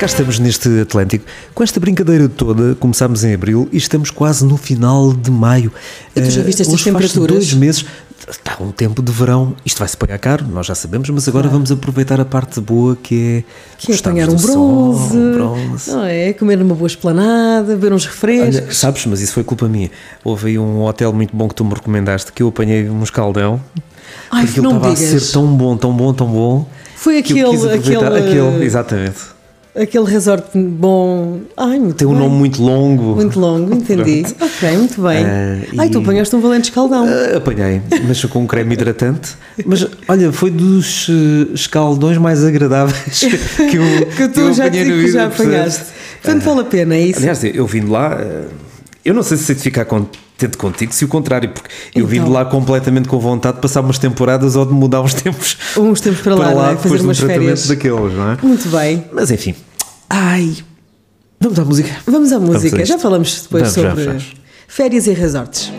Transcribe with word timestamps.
Cá 0.00 0.06
estamos 0.06 0.38
neste 0.38 0.80
Atlântico. 0.80 1.26
Com 1.54 1.62
esta 1.62 1.78
brincadeira 1.78 2.26
toda, 2.26 2.74
começámos 2.76 3.22
em 3.22 3.34
abril 3.34 3.68
e 3.70 3.76
estamos 3.76 4.10
quase 4.10 4.46
no 4.46 4.56
final 4.56 5.12
de 5.12 5.30
maio. 5.30 5.70
E 6.16 6.22
tu 6.22 6.30
já 6.30 6.40
Eh, 6.40 6.44
viste 6.44 6.62
estas 6.62 6.74
hoje 6.74 6.84
temperaturas? 6.84 7.30
dois 7.34 7.52
meses. 7.52 7.84
Está 8.30 8.56
um 8.60 8.70
tempo 8.72 9.02
de 9.02 9.12
verão. 9.12 9.54
Isto 9.64 9.78
vai-se 9.78 9.96
pagar 9.98 10.18
caro, 10.18 10.46
nós 10.48 10.64
já 10.66 10.74
sabemos, 10.74 11.10
mas 11.10 11.28
agora 11.28 11.48
vamos 11.50 11.70
aproveitar 11.70 12.18
a 12.18 12.24
parte 12.24 12.60
boa 12.62 12.96
que 12.96 13.44
é. 13.76 13.76
Que 13.76 13.92
é 13.92 13.94
apanhar 13.96 14.28
um 14.30 14.36
do 14.36 14.40
sol, 14.40 14.92
bronze, 14.94 15.16
um 15.18 15.32
bronze. 15.34 15.90
Não 15.90 16.04
é? 16.04 16.32
Comer 16.32 16.56
numa 16.56 16.74
boa 16.74 16.86
esplanada, 16.86 17.74
beber 17.74 17.92
uns 17.92 18.06
refrescos. 18.06 18.56
Olha, 18.56 18.72
sabes, 18.72 19.04
mas 19.04 19.20
isso 19.20 19.34
foi 19.34 19.44
culpa 19.44 19.68
minha. 19.68 19.90
Houve 20.24 20.48
aí 20.48 20.58
um 20.58 20.82
hotel 20.82 21.12
muito 21.12 21.36
bom 21.36 21.46
que 21.46 21.54
tu 21.54 21.64
me 21.64 21.74
recomendaste 21.74 22.32
que 22.32 22.42
eu 22.42 22.48
apanhei 22.48 22.88
um 22.88 23.02
escaldão. 23.02 23.60
Ai, 24.30 24.46
porque 24.46 24.60
não 24.62 24.70
ele 24.70 24.78
estava 24.78 24.92
a 24.92 24.96
digas. 24.96 25.22
ser 25.24 25.32
tão 25.32 25.46
bom, 25.46 25.76
tão 25.76 25.92
bom, 25.92 26.14
tão 26.14 26.26
bom. 26.26 26.66
Foi 26.96 27.18
aquele- 27.18 27.40
aquele- 27.42 28.18
aquele. 28.18 28.64
Exatamente. 28.64 29.39
Aquele 29.80 30.04
resort 30.04 30.44
bom. 30.54 31.40
Ai, 31.56 31.78
muito 31.78 31.94
Tem 31.96 32.06
um 32.06 32.10
bem. 32.10 32.18
nome 32.20 32.34
muito 32.36 32.62
longo. 32.62 33.14
Muito 33.16 33.40
longo, 33.40 33.74
entendi. 33.74 34.24
ok, 34.40 34.76
muito 34.76 35.00
bem. 35.00 35.24
Ah, 35.24 35.58
Ai, 35.78 35.88
tu 35.88 35.98
e- 36.00 36.02
apanhaste 36.02 36.36
um 36.36 36.40
valente 36.40 36.68
escaldão. 36.68 37.06
Ah, 37.08 37.36
apanhei, 37.38 37.80
mas 38.06 38.22
com 38.26 38.40
um 38.40 38.46
creme 38.46 38.74
hidratante. 38.74 39.30
Mas 39.64 39.86
olha, 40.08 40.30
foi 40.32 40.50
dos 40.50 41.06
eh, 41.08 41.54
escaldões 41.54 42.18
mais 42.18 42.44
agradáveis 42.44 43.20
que 43.56 43.76
eu, 43.78 44.06
que 44.16 44.28
tu 44.28 44.40
eu 44.40 44.52
já, 44.52 44.66
apanhei 44.66 44.84
que 44.84 45.10
já 45.12 45.26
apanhaste. 45.26 45.84
Portanto, 46.22 46.42
vale 46.44 46.60
a 46.60 46.64
pena, 46.64 46.94
é 46.94 47.00
isso? 47.00 47.18
Aliás, 47.20 47.42
eu 47.44 47.66
vim 47.66 47.80
de 47.80 47.86
lá, 47.90 48.18
eh, 48.20 48.44
eu 49.04 49.14
não 49.14 49.22
sei 49.22 49.36
se 49.38 49.44
sei 49.44 49.54
de 49.54 49.62
ficar 49.62 49.86
contente 49.86 50.58
contigo, 50.58 50.92
se 50.92 51.04
o 51.04 51.08
contrário, 51.08 51.48
porque 51.50 51.70
eu 51.94 52.06
vim 52.06 52.16
de 52.16 52.20
Então. 52.22 52.32
lá 52.32 52.44
completamente 52.44 53.08
com 53.08 53.18
vontade 53.18 53.56
de 53.56 53.62
passar 53.62 53.80
umas 53.80 53.98
temporadas 53.98 54.56
ou 54.56 54.66
de 54.66 54.72
mudar 54.74 55.00
uns 55.00 55.14
tempos 55.14 55.56
Uns 55.76 56.00
tempos 56.02 56.20
para 56.20 56.34
lá, 56.34 56.50
não 56.52 56.64
é? 56.66 56.68
depois 56.74 56.82
fazer 56.82 56.96
de 56.98 57.02
um 57.02 57.04
umas 57.06 57.16
tratamento 57.18 57.40
férias. 57.42 57.66
daqueles, 57.68 58.12
não 58.14 58.30
é? 58.32 58.38
Muito 58.42 58.68
bem. 58.68 59.04
Mas 59.12 59.30
enfim, 59.30 59.54
ai, 60.10 60.56
vamos 61.40 61.58
à 61.58 61.64
música. 61.64 61.90
Vamos 62.06 62.32
à 62.32 62.38
Vamos 62.38 62.54
música. 62.56 62.76
isto. 62.82 62.86
já 62.88 62.98
falamos 62.98 63.42
depois 63.42 63.62
Vamos, 63.62 63.74
sobre 63.74 63.88
vamos, 63.88 64.04
vamos. 64.06 64.32
férias 64.68 65.06
e 65.06 65.12
resorts. 65.12 65.72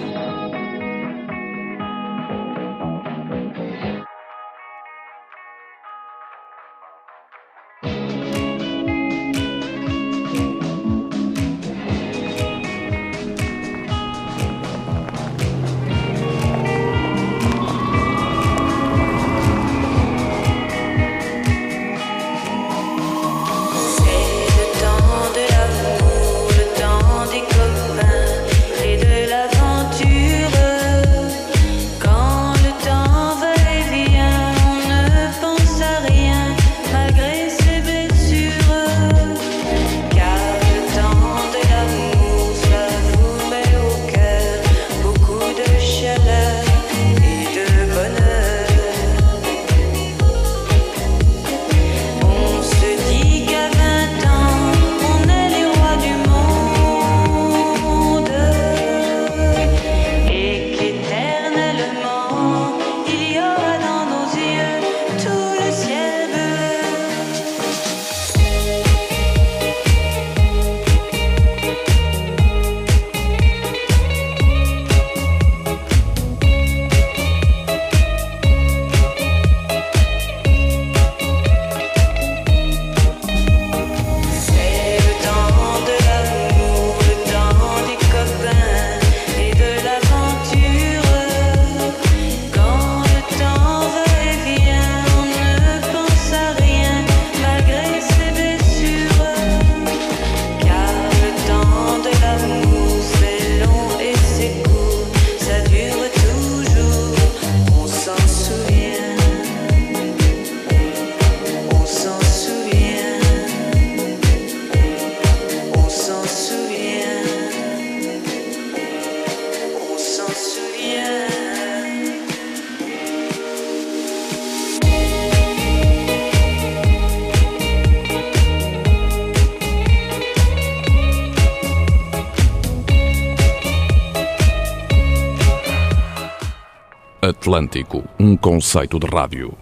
Atlântico, 137.61 138.03
um 138.19 138.35
conceito 138.35 138.97
de 138.97 139.05
rádio. 139.05 139.55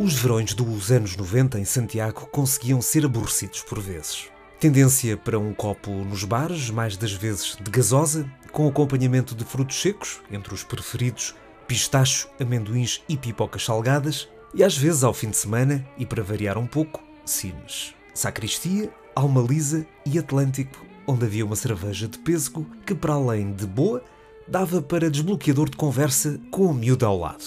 Os 0.00 0.14
verões 0.14 0.54
dos 0.54 0.90
anos 0.90 1.16
90 1.16 1.60
em 1.60 1.64
Santiago 1.64 2.26
conseguiam 2.32 2.82
ser 2.82 3.04
aborrecidos 3.04 3.62
por 3.62 3.80
vezes. 3.80 4.28
Tendência 4.58 5.16
para 5.16 5.38
um 5.38 5.54
copo 5.54 5.90
nos 5.90 6.24
bares, 6.24 6.68
mais 6.68 6.96
das 6.96 7.12
vezes 7.12 7.56
de 7.60 7.70
gasosa, 7.70 8.28
com 8.50 8.66
acompanhamento 8.66 9.36
de 9.36 9.44
frutos 9.44 9.80
secos, 9.80 10.20
entre 10.32 10.52
os 10.52 10.64
preferidos 10.64 11.34
pistacho, 11.66 12.28
amendoins 12.40 13.02
e 13.08 13.16
pipocas 13.16 13.64
salgadas, 13.64 14.28
e 14.56 14.64
às 14.64 14.76
vezes 14.76 15.04
ao 15.04 15.12
fim 15.12 15.28
de 15.28 15.36
semana, 15.36 15.86
e 15.98 16.06
para 16.06 16.22
variar 16.22 16.56
um 16.56 16.66
pouco, 16.66 17.02
cines. 17.26 17.94
Sacristia, 18.14 18.90
Alma 19.14 19.42
Lisa 19.42 19.86
e 20.06 20.18
Atlântico, 20.18 20.84
onde 21.06 21.26
havia 21.26 21.44
uma 21.44 21.54
cerveja 21.54 22.08
de 22.08 22.18
pêssego 22.18 22.66
que, 22.86 22.94
para 22.94 23.12
além 23.12 23.52
de 23.52 23.66
boa, 23.66 24.02
dava 24.48 24.80
para 24.80 25.10
desbloqueador 25.10 25.68
de 25.68 25.76
conversa 25.76 26.40
com 26.50 26.64
o 26.64 26.74
miúdo 26.74 27.04
ao 27.04 27.18
lado. 27.18 27.44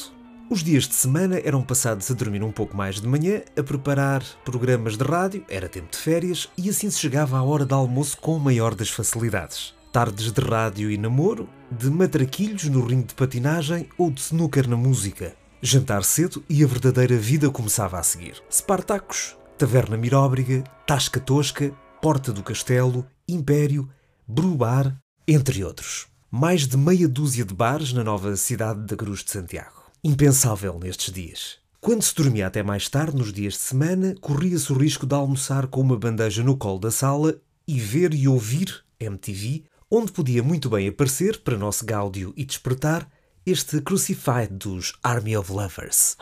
Os 0.52 0.64
dias 0.64 0.88
de 0.88 0.94
semana 0.94 1.40
eram 1.44 1.64
passados 1.64 2.10
a 2.12 2.14
dormir 2.14 2.44
um 2.44 2.52
pouco 2.52 2.78
mais 2.78 3.02
de 3.02 3.08
manhã, 3.08 3.42
a 3.58 3.64
preparar 3.64 4.24
programas 4.46 4.96
de 4.96 5.04
rádio, 5.04 5.44
era 5.50 5.68
tempo 5.68 5.92
de 5.92 5.98
férias 5.98 6.48
e 6.58 6.70
assim 6.70 6.90
se 6.92 7.00
chegava 7.00 7.38
à 7.38 7.44
hora 7.44 7.66
de 7.66 7.74
almoço 7.74 8.18
com 8.18 8.36
a 8.36 8.40
maior 8.40 8.76
das 8.76 8.90
facilidades. 8.90 9.74
Tardes 9.92 10.32
de 10.32 10.42
rádio 10.42 10.92
e 10.92 10.98
namoro, 10.98 11.50
de 11.72 11.90
matraquilhos 11.90 12.66
no 12.66 12.86
ringue 12.86 13.08
de 13.08 13.16
patinagem 13.16 13.90
ou 13.98 14.12
de 14.12 14.22
snooker 14.22 14.68
na 14.68 14.78
música. 14.78 15.39
Jantar 15.62 16.06
cedo 16.06 16.42
e 16.50 16.64
a 16.64 16.68
verdadeira 16.68 17.18
vida 17.18 17.50
começava 17.50 18.00
a 18.00 18.04
seguir. 18.04 18.42
Spartacus, 18.50 19.36
Taverna 19.58 19.98
Miróbriga, 19.98 20.64
Tasca 20.88 21.20
Tosca, 21.20 21.74
Porta 22.02 22.32
do 22.32 22.42
Castelo, 22.42 23.06
Império, 23.28 23.90
Brubar, 24.26 24.98
entre 25.28 25.62
outros. 25.66 26.08
Mais 26.32 26.66
de 26.66 26.78
meia 26.78 27.10
dúzia 27.10 27.44
de 27.44 27.54
bares 27.54 27.92
na 27.92 28.06
nova 28.06 28.38
cidade 28.38 28.86
da 28.86 28.96
Cruz 28.96 29.22
de 29.22 29.32
Santiago. 29.32 29.84
Impensável 30.02 30.80
nestes 30.82 31.12
dias. 31.12 31.58
Quando 31.82 32.04
se 32.04 32.16
dormia 32.16 32.48
até 32.48 32.64
mais 32.64 32.88
tarde, 32.88 33.18
nos 33.18 33.34
dias 33.34 33.54
de 33.54 33.60
semana, 33.60 34.16
corria-se 34.22 34.72
o 34.72 34.78
risco 34.78 35.06
de 35.06 35.14
almoçar 35.14 35.68
com 35.68 35.82
uma 35.82 35.98
bandeja 35.98 36.42
no 36.42 36.56
colo 36.56 36.80
da 36.80 36.92
sala 36.92 37.36
e 37.68 37.78
ver 37.82 38.14
e 38.14 38.30
ouvir 38.30 38.82
MTV, 38.98 39.66
onde 39.92 40.14
podia 40.14 40.42
muito 40.42 40.70
bem 40.70 40.88
aparecer, 40.88 41.42
para 41.42 41.58
nosso 41.58 41.86
gáudio 41.86 42.34
e 42.38 42.46
despertar, 42.46 43.10
este 43.46 43.84
Crucified 43.84 44.50
dos 44.52 45.00
Army 45.04 45.36
of 45.36 45.50
Lovers. 45.50 46.18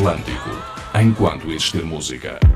Atlântico. 0.00 0.50
Enquanto 0.94 1.50
existir 1.52 1.84
música. 1.84 2.49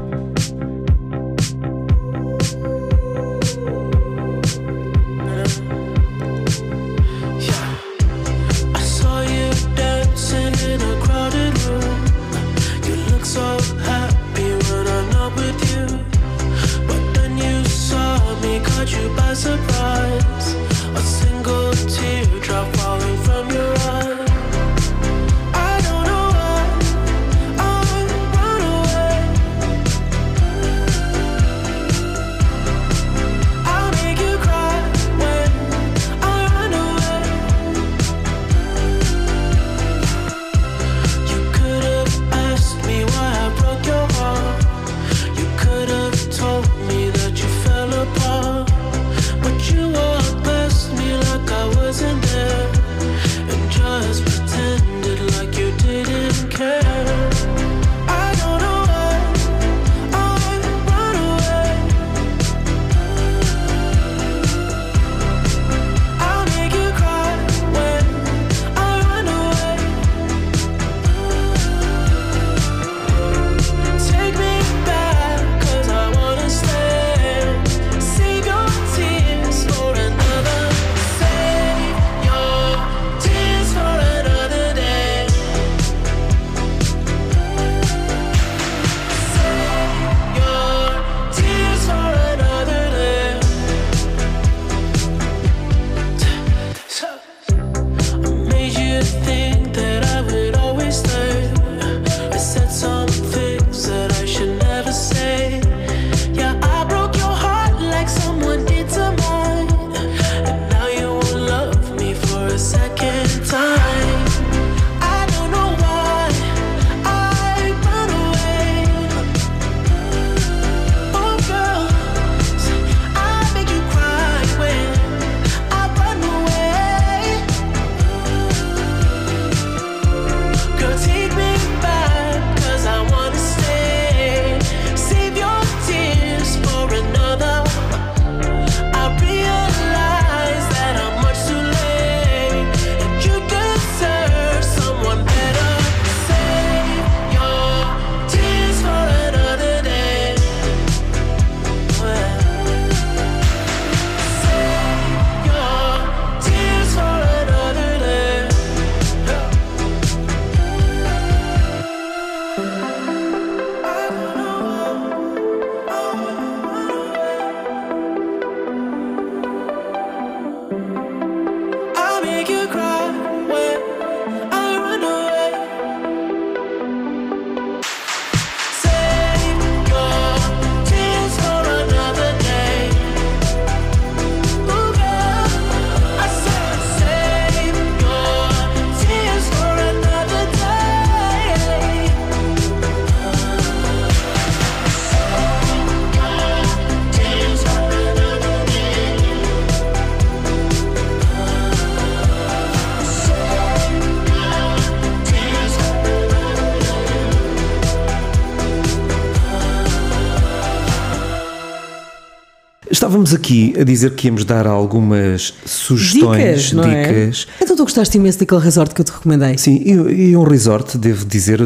Estávamos 213.14 213.32
aqui 213.32 213.72
a 213.78 213.84
dizer 213.84 214.10
que 214.16 214.26
íamos 214.26 214.44
dar 214.44 214.66
algumas 214.66 215.54
sugestões, 215.64 216.62
Dicas, 216.62 216.72
não 216.72 216.82
é? 216.82 217.06
dicas. 217.06 217.46
Então 217.62 217.76
tu 217.76 217.84
gostaste 217.84 218.18
imenso 218.18 218.40
daquele 218.40 218.60
resort 218.60 218.92
que 218.92 219.02
eu 219.02 219.04
te 219.04 219.12
recomendei. 219.12 219.56
Sim, 219.56 219.80
e, 219.84 220.30
e 220.30 220.36
um 220.36 220.42
resort, 220.42 220.98
devo 220.98 221.24
dizer, 221.24 221.60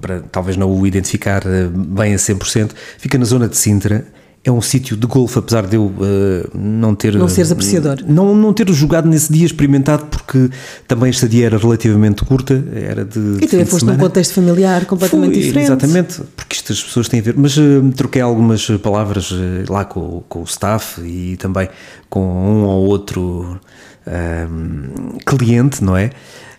para 0.00 0.20
talvez 0.30 0.56
não 0.56 0.70
o 0.70 0.86
identificar 0.86 1.42
eh, 1.44 1.66
bem 1.68 2.14
a 2.14 2.16
100%, 2.16 2.70
fica 2.98 3.18
na 3.18 3.24
zona 3.24 3.48
de 3.48 3.56
Sintra. 3.56 4.06
É 4.46 4.52
um 4.52 4.62
sítio 4.62 4.96
de 4.96 5.08
golfe, 5.08 5.40
apesar 5.40 5.66
de 5.66 5.74
eu 5.74 5.92
eh, 6.00 6.48
não 6.54 6.94
ter. 6.94 7.14
Não 7.14 7.28
seres 7.28 7.50
apreciador. 7.50 7.98
Não, 8.06 8.32
não 8.32 8.52
ter 8.52 8.72
jogado 8.72 9.08
nesse 9.08 9.32
dia 9.32 9.44
experimentado, 9.44 10.06
porque 10.06 10.48
também 10.86 11.10
esta 11.10 11.28
dia 11.28 11.46
era 11.46 11.58
relativamente 11.58 12.24
curta, 12.24 12.64
era 12.72 13.04
de. 13.04 13.18
E 13.42 13.48
também 13.48 13.66
foste 13.66 13.84
num 13.84 13.96
contexto 13.96 14.34
familiar 14.34 14.84
completamente 14.84 15.32
Fui, 15.32 15.42
diferente. 15.42 15.66
Exatamente, 15.66 16.22
porque 16.36 16.54
isto 16.54 16.72
as 16.72 16.80
pessoas 16.80 17.08
têm 17.08 17.18
a 17.18 17.22
ver. 17.24 17.34
Mas 17.36 17.58
eh, 17.58 17.62
troquei 17.96 18.22
algumas 18.22 18.64
palavras 18.80 19.32
eh, 19.32 19.64
lá 19.68 19.84
com, 19.84 20.22
com 20.28 20.42
o 20.42 20.44
staff 20.44 21.00
e 21.00 21.36
também 21.38 21.68
com 22.08 22.20
um 22.20 22.62
ou 22.66 22.86
outro 22.86 23.58
ahm, 24.06 25.18
cliente, 25.26 25.82
não 25.82 25.96
é? 25.96 26.10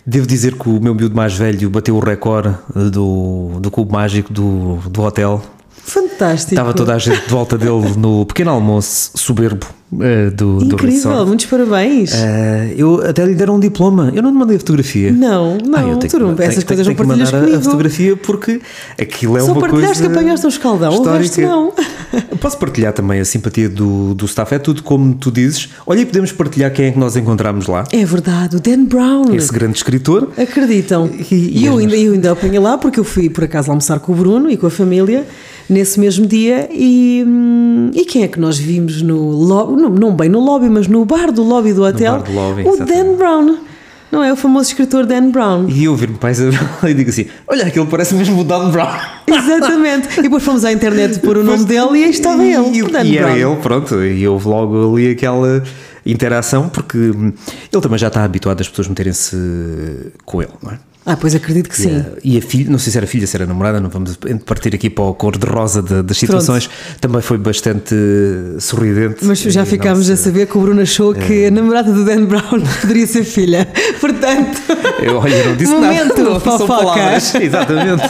Devo 0.06 0.28
dizer 0.28 0.58
que 0.58 0.68
o 0.68 0.82
meu 0.82 0.94
miúdo 0.94 1.16
mais 1.16 1.34
velho 1.34 1.70
bateu 1.70 1.96
o 1.96 2.00
recorde 2.00 2.50
eh, 2.76 2.90
do, 2.90 3.60
do 3.62 3.72
cubo 3.72 3.94
mágico 3.94 4.34
do, 4.34 4.76
do 4.90 5.02
hotel. 5.04 5.42
Fantástico. 5.88 6.52
Estava 6.54 6.74
toda 6.74 6.94
a 6.94 6.98
gente 6.98 7.22
de 7.24 7.30
volta 7.32 7.58
dele 7.58 7.94
no 7.98 8.26
pequeno 8.26 8.52
almoço 8.52 9.12
soberbo 9.16 9.66
eh, 10.02 10.30
do, 10.32 10.58
do 10.60 10.66
Incrível, 10.76 11.10
resort. 11.12 11.28
muitos 11.28 11.46
parabéns. 11.46 12.14
Eh, 12.14 12.74
eu 12.78 13.02
até 13.08 13.26
lhe 13.26 13.34
deram 13.34 13.56
um 13.56 13.60
diploma. 13.60 14.12
Eu 14.14 14.22
não 14.22 14.32
lhe 14.32 14.38
mandei 14.38 14.58
a 14.58 14.60
fotografia. 14.60 15.14
Não, 15.14 15.58
não, 15.58 15.80
Ah, 15.94 15.98
tu 16.06 16.20
não- 16.20 16.32
essas 16.34 16.56
tenho- 16.56 16.68
coisas 16.68 16.86
tenho 16.88 16.98
não 17.00 17.06
partilhas 17.08 17.32
mandar 17.32 17.38
a- 17.38 17.40
comigo. 17.40 17.58
a 17.58 17.62
fotografia 17.62 18.18
porque 18.18 18.60
aquilo 19.00 19.38
é 19.38 19.40
Só 19.40 19.46
uma 19.46 19.54
coisa 19.62 19.72
partilhaste 19.72 20.04
que 20.04 20.10
apanhaste 20.10 20.46
um 20.46 20.50
escaldão, 20.50 20.94
o 21.02 21.04
resto 21.18 21.40
não. 21.42 21.74
Posso 22.42 22.58
partilhar 22.58 22.94
também 22.94 23.20
a 23.20 23.26
simpatia 23.26 23.68
do, 23.70 24.14
do 24.14 24.26
staff, 24.26 24.54
é 24.54 24.60
tudo 24.60 24.84
como 24.84 25.14
tu 25.16 25.32
dizes. 25.32 25.70
Olha, 25.86 26.02
e 26.02 26.06
podemos 26.06 26.32
partilhar 26.32 26.72
quem 26.74 26.86
é 26.88 26.92
que 26.92 27.00
nós 27.00 27.16
encontramos 27.16 27.68
lá. 27.68 27.84
É 27.92 28.06
verdade, 28.06 28.56
o 28.56 28.60
Dan 28.60 28.86
Brown. 28.86 29.34
Esse 29.36 29.52
grande 29.52 29.78
escritor. 29.78 30.30
Acreditam. 30.38 31.10
E- 31.32 31.58
E, 31.60 31.66
eu, 31.66 31.78
ainda, 31.78 31.96
eu 31.96 32.14
ainda 32.14 32.32
apanhei 32.32 32.60
lá 32.60 32.78
porque 32.78 33.00
eu 33.00 33.04
fui 33.04 33.30
por 33.30 33.44
acaso 33.44 33.70
almoçar 33.70 34.00
com 34.00 34.12
o 34.12 34.16
Bruno 34.16 34.50
e 34.50 34.58
com 34.58 34.68
a 34.68 34.70
família 34.72 35.26
nesse 35.70 36.00
mesmo 36.00 36.26
dia. 36.26 36.70
E, 36.72 37.24
hum, 37.26 37.92
e 37.94 38.06
quem 38.06 38.24
é 38.24 38.28
que 38.28 38.40
nós 38.40 38.58
vimos 38.58 39.02
no 39.02 39.32
lobby? 39.32 39.82
Não, 39.82 39.90
não 39.90 40.16
bem 40.16 40.30
no 40.30 40.40
lobby, 40.40 40.70
mas 40.70 40.88
no 40.88 41.04
bar 41.06 41.32
do 41.32 41.44
lobby 41.44 41.74
do 41.74 41.84
hotel? 41.84 42.14
bar 42.20 42.24
do 42.24 42.32
lobby, 42.34 42.64
o. 42.64 42.78
Dan 42.86 43.16
Brown. 43.18 43.58
Não 44.12 44.24
é? 44.24 44.32
O 44.32 44.36
famoso 44.36 44.70
escritor 44.70 45.06
Dan 45.06 45.32
Brown. 45.32 45.68
E 45.68 45.84
eu 45.84 45.96
vir-me 45.96 46.18
para 46.18 46.30
a 46.30 46.32
Isabel 46.32 46.60
e 46.88 46.94
digo 46.94 47.10
assim: 47.10 47.28
Olha, 47.48 47.66
aquilo 47.66 47.88
parece 47.88 48.16
mesmo 48.16 48.40
o 48.40 48.44
Dan 48.44 48.70
Brown. 48.70 48.88
Exatamente. 49.28 50.20
E 50.20 50.22
depois 50.22 50.44
fomos 50.44 50.64
à 50.64 50.72
internet 50.72 51.20
pôr 51.20 51.38
o 51.38 51.44
nome 51.44 51.66
dele 51.66 52.00
e 52.00 52.04
aí 52.06 52.10
estava 52.10 52.44
ele. 52.44 52.80
E, 52.80 52.84
Dan 52.84 53.04
e 53.04 53.18
era 53.18 53.28
Brown. 53.34 53.52
ele, 53.52 53.62
pronto. 53.62 54.04
E 54.04 54.28
houve 54.28 54.48
logo 54.48 54.96
ali 54.96 55.12
aquela 55.12 55.62
interação, 56.06 56.70
porque 56.70 56.98
ele 56.98 57.82
também 57.82 57.98
já 57.98 58.08
está 58.08 58.24
habituado 58.24 58.62
às 58.62 58.70
pessoas 58.70 58.88
meterem-se 58.88 59.36
com 60.26 60.42
ele, 60.42 60.52
não 60.64 60.72
é? 60.72 60.80
Ah, 61.10 61.16
pois 61.16 61.34
acredito 61.34 61.70
que 61.70 61.76
E 61.80 61.84
sim. 61.84 61.96
a- 62.00 62.06
E 62.22 62.38
a 62.38 62.42
filha, 62.42 62.70
não 62.70 62.78
sei 62.78 62.92
se 62.92 62.98
era 62.98 63.08
filha, 63.08 63.26
se 63.26 63.34
era 63.38 63.46
namorada, 63.46 63.80
não 63.80 63.90
vamos 63.90 64.18
partir 64.46 64.76
aqui 64.76 64.90
para 64.90 65.06
o 65.06 65.14
cor 65.14 65.38
de 65.38 65.46
rosa 65.48 65.82
de- 65.82 66.04
das 66.04 66.18
situações, 66.18 66.70
também 67.00 67.22
foi 67.22 67.38
bastante 67.38 67.96
eh, 67.96 68.60
sorridente. 68.60 69.24
Mas 69.24 69.40
já 69.40 69.66
ficámos 69.66 70.10
a 70.10 70.18
saber 70.18 70.48
que 70.48 70.58
o 70.58 70.62
Bruno 70.62 70.82
achou 70.82 71.14
que 71.14 71.46
É. 71.46 71.48
a 71.48 71.52
namorada 71.52 71.94
do 71.94 72.04
Dan 72.04 72.26
Brown 72.26 72.60
poderia 72.82 73.08
ser 73.08 73.24
filha. 73.24 73.66
Portanto, 74.02 74.62
Eu, 75.02 75.16
olha, 75.18 75.34
eu 75.36 75.46
não 75.52 75.56
disse 75.56 75.72
Momento 75.72 76.18
nada. 76.24 76.30
Não, 76.46 76.58
são 76.58 76.68
palavras. 76.68 77.34
Exatamente. 77.40 78.04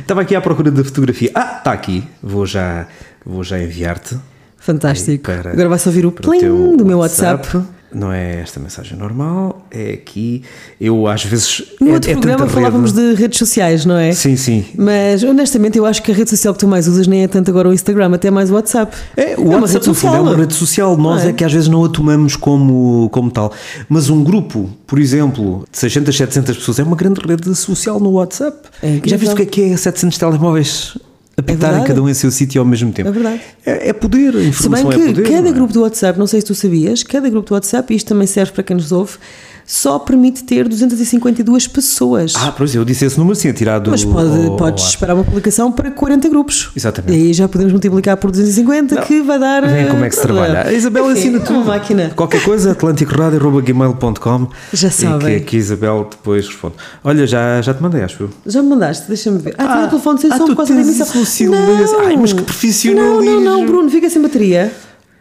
Estava 0.00 0.20
aqui 0.22 0.34
à 0.34 0.40
procura 0.40 0.70
da 0.70 0.82
fotografia. 0.84 1.30
Ah, 1.34 1.56
está 1.58 1.72
aqui. 1.72 2.04
Vou 2.22 2.44
já, 2.46 2.86
vou 3.24 3.44
já 3.44 3.58
enviar-te. 3.62 4.16
fantástico. 4.58 5.24
Para- 5.24 5.52
Agora 5.52 5.68
vai-se 5.68 5.88
ouvir 5.88 6.04
o 6.06 6.10
plim 6.12 6.76
do 6.76 6.84
meu 6.84 6.98
WhatsApp. 6.98 7.60
Não 7.94 8.12
é 8.12 8.40
esta 8.40 8.58
mensagem 8.58 8.98
normal, 8.98 9.64
é 9.70 9.92
aqui. 9.92 10.42
Eu 10.80 11.06
às 11.06 11.24
vezes. 11.24 11.62
No 11.80 11.90
é, 11.90 11.92
outro 11.94 12.10
é 12.10 12.14
programa 12.14 12.48
falávamos 12.48 12.92
rede. 12.92 13.14
de 13.14 13.22
redes 13.22 13.38
sociais, 13.38 13.84
não 13.84 13.96
é? 13.96 14.12
Sim, 14.12 14.36
sim. 14.36 14.64
Mas 14.76 15.22
honestamente 15.22 15.78
eu 15.78 15.86
acho 15.86 16.02
que 16.02 16.10
a 16.10 16.14
rede 16.14 16.30
social 16.30 16.52
que 16.52 16.60
tu 16.60 16.66
mais 16.66 16.88
usas 16.88 17.06
nem 17.06 17.22
é 17.22 17.28
tanto 17.28 17.50
agora 17.50 17.68
o 17.68 17.72
Instagram, 17.72 18.12
até 18.14 18.30
mais 18.30 18.50
o 18.50 18.54
WhatsApp. 18.54 18.96
É, 19.16 19.36
o 19.36 19.42
uma 19.42 19.60
WhatsApp 19.60 19.86
no 19.86 19.94
fundo 19.94 20.16
é 20.16 20.20
uma 20.20 20.36
rede 20.36 20.54
social, 20.54 20.96
nós 20.96 21.24
é? 21.24 21.28
é? 21.28 21.32
que 21.32 21.44
às 21.44 21.52
vezes 21.52 21.68
não 21.68 21.84
a 21.84 21.88
tomamos 21.88 22.34
como, 22.36 23.08
como 23.10 23.30
tal. 23.30 23.52
Mas 23.88 24.10
um 24.10 24.24
grupo, 24.24 24.68
por 24.86 24.98
exemplo, 24.98 25.64
de 25.70 25.78
600, 25.78 26.16
700 26.16 26.56
pessoas, 26.56 26.78
é 26.80 26.82
uma 26.82 26.96
grande 26.96 27.20
rede 27.20 27.54
social 27.54 28.00
no 28.00 28.10
WhatsApp. 28.10 28.56
É. 28.82 29.00
Já 29.04 29.16
viste 29.16 29.32
o 29.32 29.36
que 29.36 29.42
é 29.42 29.46
que 29.46 29.72
é 29.72 29.76
700 29.76 30.18
telemóveis 30.18 30.98
apitarem 31.36 31.58
verdade. 31.58 31.86
cada 31.86 32.02
um 32.02 32.08
em 32.08 32.14
seu 32.14 32.30
sítio 32.30 32.60
ao 32.60 32.66
mesmo 32.66 32.92
tempo? 32.92 33.08
É 33.08 33.12
verdade. 33.12 33.40
É, 33.64 33.88
é 33.88 33.92
poder, 33.92 34.28
a 34.28 34.32
Se 34.32 34.38
bem 34.38 34.48
informação 34.48 34.90
que 34.90 34.96
é 35.02 35.06
poder. 35.06 35.30
cada 35.30 35.48
é? 35.48 35.52
grupo 35.52 35.72
do 35.72 35.82
WhatsApp, 35.82 36.18
não 36.18 36.26
sei 36.26 36.40
se 36.40 36.46
tu 36.46 36.54
sabias, 36.54 37.02
cada 37.02 37.28
grupo 37.28 37.48
do 37.48 37.54
WhatsApp, 37.54 37.92
e 37.92 37.96
isto 37.96 38.08
também 38.08 38.26
serve 38.26 38.52
para 38.52 38.62
quem 38.62 38.76
nos 38.76 38.92
ouve, 38.92 39.18
só 39.66 39.98
permite 39.98 40.44
ter 40.44 40.68
252 40.68 41.66
pessoas. 41.66 42.34
Ah, 42.36 42.52
pois 42.56 42.74
eu 42.74 42.84
disse 42.84 43.04
esse 43.04 43.18
número 43.18 43.34
sim, 43.34 43.52
tirado 43.52 43.90
Mas 43.90 44.04
pode, 44.04 44.46
ao- 44.46 44.56
podes 44.56 44.84
esperar 44.84 45.14
uma 45.14 45.24
publicação 45.24 45.72
para 45.72 45.90
40 45.90 46.28
grupos. 46.28 46.70
Exatamente. 46.76 47.16
E 47.16 47.26
aí 47.26 47.32
já 47.32 47.48
podemos 47.48 47.72
multiplicar 47.72 48.16
por 48.16 48.30
250, 48.30 49.02
que 49.02 49.22
vai 49.22 49.38
dar. 49.38 49.66
Vem 49.66 49.86
como 49.88 50.04
é 50.04 50.06
eh, 50.06 50.10
que 50.10 50.16
se 50.16 50.22
trabalha. 50.22 50.66
A 50.66 50.72
Isabel 50.72 51.10
Enfim, 51.10 51.18
ensina 51.18 51.36
é 51.38 51.40
tudo. 51.40 51.56
Uma 51.56 51.64
máquina. 51.64 52.12
Qualquer 52.14 52.42
coisa, 52.42 52.72
atlanticoradio.gmail.com 52.72 54.48
Já 54.72 54.88
E 54.88 54.90
que 54.90 54.96
sabem. 54.96 55.36
aqui 55.36 55.56
a 55.56 55.60
Isabel 55.60 56.08
depois 56.10 56.46
responde. 56.46 56.74
Olha, 57.02 57.26
já, 57.26 57.60
já 57.62 57.72
te 57.72 57.82
mandei, 57.82 58.02
acho 58.02 58.24
eu. 58.24 58.30
Já 58.46 58.62
me 58.62 58.68
mandaste, 58.68 59.08
deixa-me 59.08 59.38
ver. 59.38 59.54
Ah, 59.58 59.66
tinha 59.66 59.86
o 59.86 59.88
telefone 59.88 60.20
sem 60.20 60.32
ah, 60.32 60.36
som 60.36 60.46
por 60.46 60.56
causa 60.56 60.74
da 60.74 60.80
emissão. 60.80 61.22
isso. 61.22 61.54
Ai, 62.04 62.16
mas 62.16 62.32
que 62.32 62.42
profissionalismo. 62.42 63.24
Não, 63.24 63.40
não, 63.40 63.58
não, 63.60 63.66
Bruno, 63.66 63.90
fica 63.90 64.08
sem 64.10 64.20
bateria. 64.20 64.72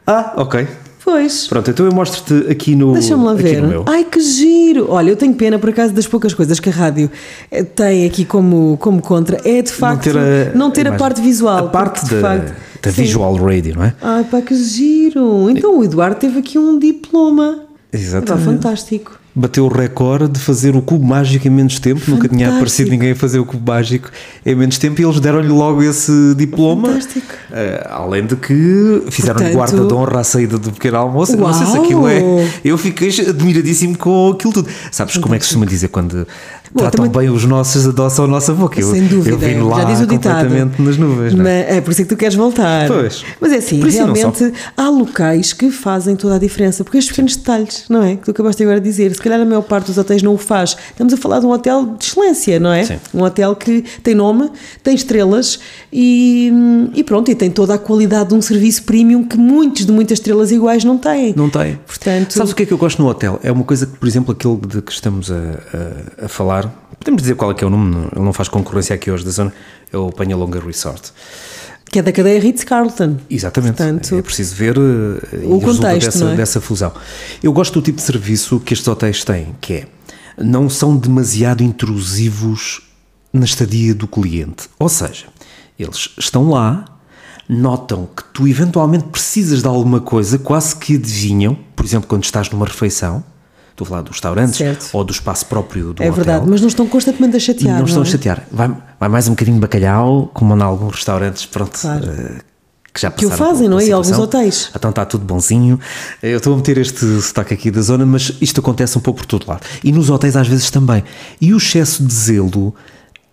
Ah, 0.06 0.34
ok. 0.38 0.68
Pois. 1.04 1.48
Pronto, 1.48 1.70
então 1.70 1.86
eu 1.86 1.92
mostro-te 1.92 2.50
aqui 2.50 2.76
no. 2.76 2.94
Deixa-me 2.94 3.24
lá 3.26 3.34
ver. 3.34 3.62
Ai, 3.86 4.06
que 4.06 4.22
giro! 4.22 4.90
Olha, 4.90 5.10
eu 5.10 5.18
tenho 5.18 5.34
pena, 5.34 5.60
por 5.60 5.70
acaso, 5.70 5.94
das 5.94 6.08
poucas 6.08 6.34
coisas 6.34 6.60
que 6.62 6.70
a 6.70 6.72
rádio 6.72 7.12
eh, 7.52 7.64
tem 7.64 8.06
aqui 8.06 8.24
como, 8.24 8.78
como 8.78 9.02
contra, 9.02 9.38
é 9.44 9.62
de 9.62 9.72
facto 9.72 10.10
não 10.56 10.72
ter 10.72 10.82
a, 10.82 10.90
imagem. 10.90 11.00
parte 11.00 11.22
visual. 11.22 11.66
A 11.66 11.70
parte 11.70 12.06
de 12.06 12.16
da, 12.16 12.22
facto, 12.22 12.56
da 12.82 12.92
sim. 12.92 13.02
visual 13.02 13.36
radio, 13.36 13.76
não 13.76 13.84
é? 13.84 13.94
Ai, 14.02 14.24
pá, 14.24 14.42
que 14.42 14.56
giro! 14.56 15.50
Então 15.50 15.78
o 15.78 15.84
Eduardo 15.84 16.16
teve 16.16 16.40
aqui 16.40 16.58
um 16.58 16.80
diploma. 16.80 17.66
Exatamente. 17.92 18.46
Pá, 18.46 18.52
fantástico. 18.52 19.23
Bateu 19.36 19.66
o 19.66 19.68
recorde 19.68 20.28
de 20.34 20.40
fazer 20.40 20.76
o 20.76 20.82
cubo 20.82 21.04
mágico 21.06 21.48
em 21.48 21.50
menos 21.50 21.80
tempo. 21.80 22.02
Nunca 22.08 22.28
tinha 22.30 22.46
Fantástico. 22.46 22.56
aparecido 22.56 22.90
ninguém 22.92 23.12
a 23.12 23.16
fazer 23.16 23.40
o 23.40 23.46
cubo 23.46 23.72
mágico 23.72 24.12
em 24.46 24.54
menos 24.54 24.78
tempo 24.78 25.02
e 25.02 25.04
eles 25.04 25.20
deram-lhe 25.20 25.48
logo 25.48 25.82
esse 25.82 26.36
diploma. 26.36 26.90
Fantástico. 26.90 27.34
Eh, 27.52 27.88
além 27.90 28.26
de 28.28 28.36
que 28.36 29.04
fizeram-lhe 29.10 29.52
guarda 29.52 29.86
de 29.88 29.94
honra 29.94 30.20
à 30.20 30.24
saída 30.24 30.60
do 30.60 30.72
pequeno 30.72 30.98
almoço. 30.98 31.34
Eu 31.34 31.40
Não 31.40 31.52
sei 31.54 31.66
se 31.66 31.74
Uau! 31.74 31.84
aquilo 31.84 32.08
é. 32.08 32.22
Eu 32.64 32.78
fiquei 32.78 33.10
admiradíssimo 33.28 33.98
com 33.98 34.30
aquilo 34.32 34.54
tudo. 34.54 34.70
Sabes 34.92 35.18
como 35.18 35.34
é 35.34 35.40
que 35.40 35.46
se 35.46 35.50
costuma 35.50 35.66
dizer 35.66 35.88
quando 35.88 36.28
tratam 36.76 37.06
também- 37.06 37.28
bem 37.28 37.36
os 37.36 37.46
nossos, 37.46 37.88
adoçam 37.88 38.26
a 38.26 38.28
nossa 38.28 38.54
boca? 38.54 38.80
Eu, 38.80 38.92
Sem 38.92 39.06
dúvida. 39.08 39.30
eu 39.32 39.38
vim 39.38 39.60
lá 39.62 39.82
Já 39.82 39.84
diz 39.86 40.00
o 40.02 40.08
ditado. 40.08 40.42
completamente 40.44 40.82
nas 40.82 40.98
nuvens. 40.98 41.34
não 41.34 41.46
é? 41.48 41.66
Mas, 41.68 41.78
é 41.78 41.82
por 41.82 41.92
isso 41.92 42.02
é 42.02 42.04
que 42.04 42.10
tu 42.10 42.18
queres 42.18 42.36
voltar. 42.36 42.88
Pois. 42.88 43.24
Mas 43.40 43.52
é 43.52 43.58
assim, 43.58 43.80
realmente 43.82 44.54
há 44.76 44.90
locais 44.90 45.54
que 45.54 45.70
fazem 45.72 46.16
toda 46.16 46.36
a 46.36 46.40
diferença, 46.40 46.84
porque 46.84 46.98
estes 46.98 47.12
pequenos 47.12 47.36
detalhes, 47.36 47.86
não 47.90 48.04
é? 48.04 48.16
Que 48.16 48.24
tu 48.26 48.32
acabaste 48.32 48.62
agora 48.64 48.80
de 48.80 48.90
dizer, 48.90 49.14
se 49.16 49.22
calhar 49.22 49.40
a 49.40 49.46
maior 49.46 49.62
parte 49.62 49.88
dos 49.88 49.98
hotéis 49.98 50.22
não 50.24 50.34
o 50.34 50.38
faz. 50.38 50.76
Estamos 50.92 51.14
a 51.14 51.18
falar 51.18 51.40
de 51.40 51.46
um 51.46 51.52
hotel 51.52 51.96
de 51.98 52.06
excelência, 52.06 52.60
não 52.60 52.72
é? 52.72 52.84
Sim. 52.86 53.00
Um 53.14 53.22
hotel 53.24 53.56
que 53.56 53.84
tem 54.04 54.16
nome, 54.16 54.50
tem 54.84 54.96
estrelas 54.96 55.60
e, 55.92 56.52
e 56.96 57.04
pronto, 57.04 57.30
e 57.30 57.36
tem 57.36 57.50
toda 57.52 57.74
a 57.74 57.78
qualidade 57.78 58.30
de 58.30 58.36
um 58.36 58.42
serviço 58.42 58.84
premium 58.84 59.24
que 59.24 59.38
muitos 59.38 59.86
de 59.86 59.92
muitas 59.92 60.18
estrelas 60.20 60.52
iguais 60.52 60.84
não 60.84 60.98
têm. 60.98 61.34
Não 61.36 61.50
tem. 61.50 61.80
Portanto- 61.86 62.34
Sabes 62.34 62.52
o 62.52 62.56
que 62.56 62.64
é 62.64 62.66
que 62.66 62.72
eu 62.74 62.78
gosto 62.78 63.02
no 63.02 63.08
hotel? 63.10 63.40
É 63.44 63.52
uma 63.52 63.64
coisa 63.64 63.86
que, 63.86 63.98
por 63.98 64.08
exemplo, 64.08 64.32
aquele 64.34 64.58
de 64.68 64.82
que 64.82 64.92
estamos 64.92 65.32
a, 65.32 65.36
a, 66.22 66.26
a 66.26 66.28
falar, 66.28 66.63
podemos 67.00 67.22
dizer 67.22 67.36
qual 67.36 67.52
é 67.52 67.54
que 67.54 67.64
é 67.64 67.68
o 67.68 67.70
nome, 67.70 68.08
ele 68.16 68.24
não 68.24 68.34
faz 68.34 68.50
concorrência 68.50 68.96
aqui 68.96 69.12
hoje 69.12 69.26
da 69.26 69.32
zona, 69.32 69.54
é 69.92 69.98
o 69.98 70.12
Penhalonga 70.12 70.60
Resort. 70.60 71.12
Que 71.86 72.00
é 72.00 72.02
da 72.02 72.12
cadeia 72.12 72.40
Ritz-Carlton. 72.40 73.18
Exatamente. 73.30 73.78
Portanto, 73.78 74.16
é 74.16 74.22
preciso 74.22 74.56
ver 74.56 74.76
eh, 74.78 75.44
e 75.44 75.46
o 75.46 75.62
contexto, 75.62 76.06
dessa, 76.06 76.26
é? 76.26 76.36
dessa 76.36 76.60
fusão. 76.62 76.92
Eu 77.42 77.54
gosto 77.54 77.74
do 77.74 77.84
tipo 77.84 77.98
de 77.98 78.04
serviço 78.04 78.60
que 78.60 78.74
estes 78.74 78.88
hotéis 78.88 79.24
têm, 79.24 79.56
que 79.62 79.74
é 79.74 79.88
não 80.38 80.70
são 80.70 80.98
demasiado 80.98 81.62
intrusivos 81.62 82.82
na 83.32 83.46
estadia 83.46 83.94
do 83.94 84.08
cliente. 84.08 84.70
Ou 84.80 84.90
seja, 84.90 85.26
eles 85.78 86.10
estão 86.18 86.50
lá, 86.50 86.86
notam 87.48 88.08
que 88.16 88.24
tu 88.34 88.48
eventualmente 88.48 89.06
precisas 89.06 89.62
de 89.62 89.68
alguma 89.68 90.00
coisa, 90.00 90.38
quase 90.38 90.76
que 90.76 90.96
adivinham, 90.96 91.58
por 91.76 91.86
exemplo, 91.86 92.08
quando 92.08 92.24
estás 92.24 92.50
numa 92.50 92.66
refeição, 92.66 93.24
estou 93.74 93.86
a 93.86 93.90
falar 93.90 94.02
dos 94.04 94.12
restaurantes 94.12 94.56
Certo. 94.58 94.90
ou 94.94 95.04
do 95.04 95.12
espaço 95.12 95.46
próprio 95.48 95.94
do 95.94 96.02
é 96.02 96.06
hotel. 96.10 96.14
verdade, 96.14 96.46
mas 96.50 96.62
não 96.62 96.68
estão 96.68 96.88
constantemente 96.88 97.36
a 97.36 97.40
chatear. 97.40 97.78
Não 97.80 97.86
estão 97.86 98.04
a 98.04 98.06
é? 98.06 98.10
chatear. 98.10 98.44
Vai, 98.52 98.72
vai 99.00 99.10
mais 99.10 99.28
um 99.28 99.32
bocadinho 99.32 99.56
de 99.58 99.62
bacalhau, 99.62 100.30
como 100.34 100.56
em 100.56 100.62
alguns 100.62 100.96
restaurantes, 100.96 101.46
pronto. 101.46 101.78
Claro. 101.80 102.10
eh, 102.10 102.40
que 102.94 103.02
já 103.02 103.10
Que 103.10 103.26
o 103.26 103.30
passaram 103.30 103.52
fazem, 103.52 103.68
não 103.68 103.80
é? 103.80 103.86
E 103.88 103.92
alguns 103.92 104.18
hotéis. 104.20 104.70
Então 104.76 104.92
está 104.92 105.04
tudo 105.04 105.26
bonzinho. 105.26 105.80
Eu 106.22 106.38
estou 106.38 106.54
a 106.54 106.58
meter 106.58 106.78
este 106.78 107.22
sotaque 107.22 107.54
aqui 107.56 107.72
da 107.72 107.82
zona, 107.82 108.06
mas 108.06 108.32
isto 108.40 108.60
acontece 108.62 108.96
um 108.98 109.02
pouco 109.02 109.22
por 109.22 109.26
todo 109.26 109.48
lado. 109.48 109.62
E 109.84 109.92
nos 109.92 110.12
hotéis 110.12 110.36
às 110.36 110.48
vezes 110.48 110.70
também. 110.70 111.04
E 111.42 111.54
o 111.54 111.58
excesso 111.58 112.04
de 112.04 112.14
zelo 112.14 112.76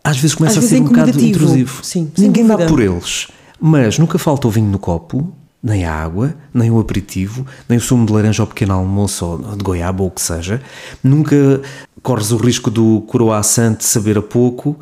às 0.02 0.16
vezes 0.16 0.34
começa 0.34 0.58
Às 0.58 0.64
a 0.64 0.66
vezes 0.66 0.70
ser 0.78 0.82
é 0.82 0.86
um 0.86 0.88
bocado 0.90 1.20
intrusivo. 1.22 1.84
Sim, 1.84 2.10
Ninguém 2.16 2.46
dá 2.46 2.56
por 2.56 2.80
eles. 2.80 3.28
Mas 3.60 3.98
nunca 3.98 4.18
falta 4.18 4.48
o 4.48 4.50
vinho 4.50 4.70
no 4.70 4.78
copo 4.78 5.30
nem 5.62 5.84
a 5.84 5.92
água, 5.92 6.34
nem 6.54 6.70
o 6.70 6.78
aperitivo, 6.80 7.46
nem 7.68 7.78
o 7.78 7.80
sumo 7.80 8.06
de 8.06 8.12
laranja 8.12 8.42
ao 8.42 8.46
pequeno 8.46 8.72
almoço 8.74 9.24
ou 9.26 9.56
de 9.56 9.62
goiaba 9.62 10.02
ou 10.02 10.08
o 10.08 10.10
que 10.10 10.22
seja. 10.22 10.60
Nunca 11.04 11.60
corres 12.02 12.30
o 12.32 12.36
risco 12.38 12.70
do 12.70 13.02
croissant 13.02 13.74
de 13.76 13.84
saber 13.84 14.16
a 14.16 14.22
pouco 14.22 14.78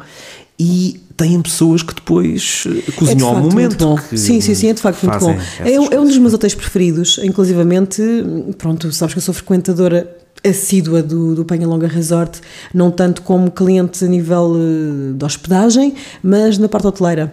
e 0.58 1.00
têm 1.16 1.40
pessoas 1.42 1.82
que 1.82 1.92
depois 1.94 2.64
eh, 2.66 2.70
É 2.70 2.80
de 2.82 2.92
cozinham 2.92 3.28
ao 3.28 3.34
momento. 3.50 3.84
Sim, 4.16 4.40
sim, 4.40 4.54
sim, 4.54 4.68
é 4.68 4.72
de 4.72 4.80
facto 4.80 5.02
muito 5.04 5.18
bom. 5.18 5.36
É, 5.68 5.80
um- 5.80 5.88
é 5.92 6.00
um 6.00 6.04
dos 6.04 6.16
meus 6.18 6.32
hotéis 6.32 6.54
preferidos, 6.54 7.18
inclusivamente, 7.24 8.00
pronto, 8.56 8.92
sabes 8.92 9.14
que 9.14 9.18
eu 9.18 9.22
sou 9.22 9.34
frequentadora 9.34 10.16
assídua 10.48 11.02
do, 11.02 11.34
do 11.34 11.44
Penha 11.44 11.66
Longa 11.66 11.88
Resort, 11.88 12.40
não 12.72 12.92
tanto 12.92 13.22
como 13.22 13.50
cliente 13.50 14.04
a 14.04 14.08
nível 14.08 14.54
eh, 14.56 15.12
de 15.14 15.24
hospedagem, 15.24 15.94
mas 16.22 16.56
na 16.58 16.68
parte 16.68 16.86
hoteleira. 16.86 17.32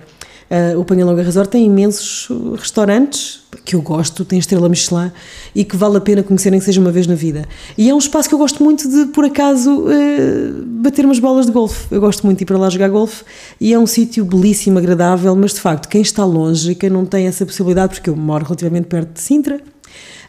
Eh, 0.49 0.75
o 0.77 0.85
Penha 0.85 1.05
Longa 1.05 1.23
Resort 1.23 1.49
tem 1.49 1.65
imensos 1.65 2.29
uh, 2.29 2.53
restaurantes 2.53 3.43
que 3.63 3.75
eu 3.75 3.81
gosto, 3.81 4.23
tem 4.23 4.37
estrela 4.37 4.69
Michelin 4.69 5.11
e 5.55 5.63
que 5.65 5.75
vale 5.75 5.97
a 5.97 6.01
pena 6.01 6.21
conhecerem 6.21 6.59
que 6.59 6.65
seja 6.65 6.79
uma 6.79 6.91
vez 6.91 7.07
na 7.07 7.15
vida. 7.15 7.45
E 7.75 7.89
é 7.89 7.93
um 7.95 7.97
espaço 7.97 8.29
que 8.29 8.35
eu 8.35 8.39
gosto 8.39 8.63
muito 8.63 8.87
de, 8.87 9.07
por 9.07 9.25
acaso, 9.25 9.85
eh, 9.89 10.51
bater 10.65 11.03
umas 11.03 11.17
bolas 11.17 11.47
de 11.47 11.51
golfe. 11.51 11.87
Eu 11.89 11.99
gosto 11.99 12.23
muito 12.25 12.37
de 12.37 12.43
ir 12.43 12.45
para 12.45 12.57
lá 12.57 12.69
jogar 12.69 12.89
golfe 12.89 13.23
e 13.59 13.73
é 13.73 13.79
um 13.79 13.87
sítio 13.87 14.23
belíssimo, 14.23 14.77
agradável, 14.77 15.35
mas 15.35 15.53
de 15.53 15.61
facto, 15.61 15.87
quem 15.89 16.01
está 16.01 16.23
longe 16.23 16.71
e 16.71 16.75
quem 16.75 16.91
não 16.91 17.05
tem 17.05 17.25
essa 17.25 17.43
possibilidade, 17.43 17.95
porque 17.95 18.09
eu 18.09 18.15
moro 18.15 18.43
relativamente 18.43 18.85
perto 18.85 19.13
de 19.13 19.21
Sintra, 19.21 19.59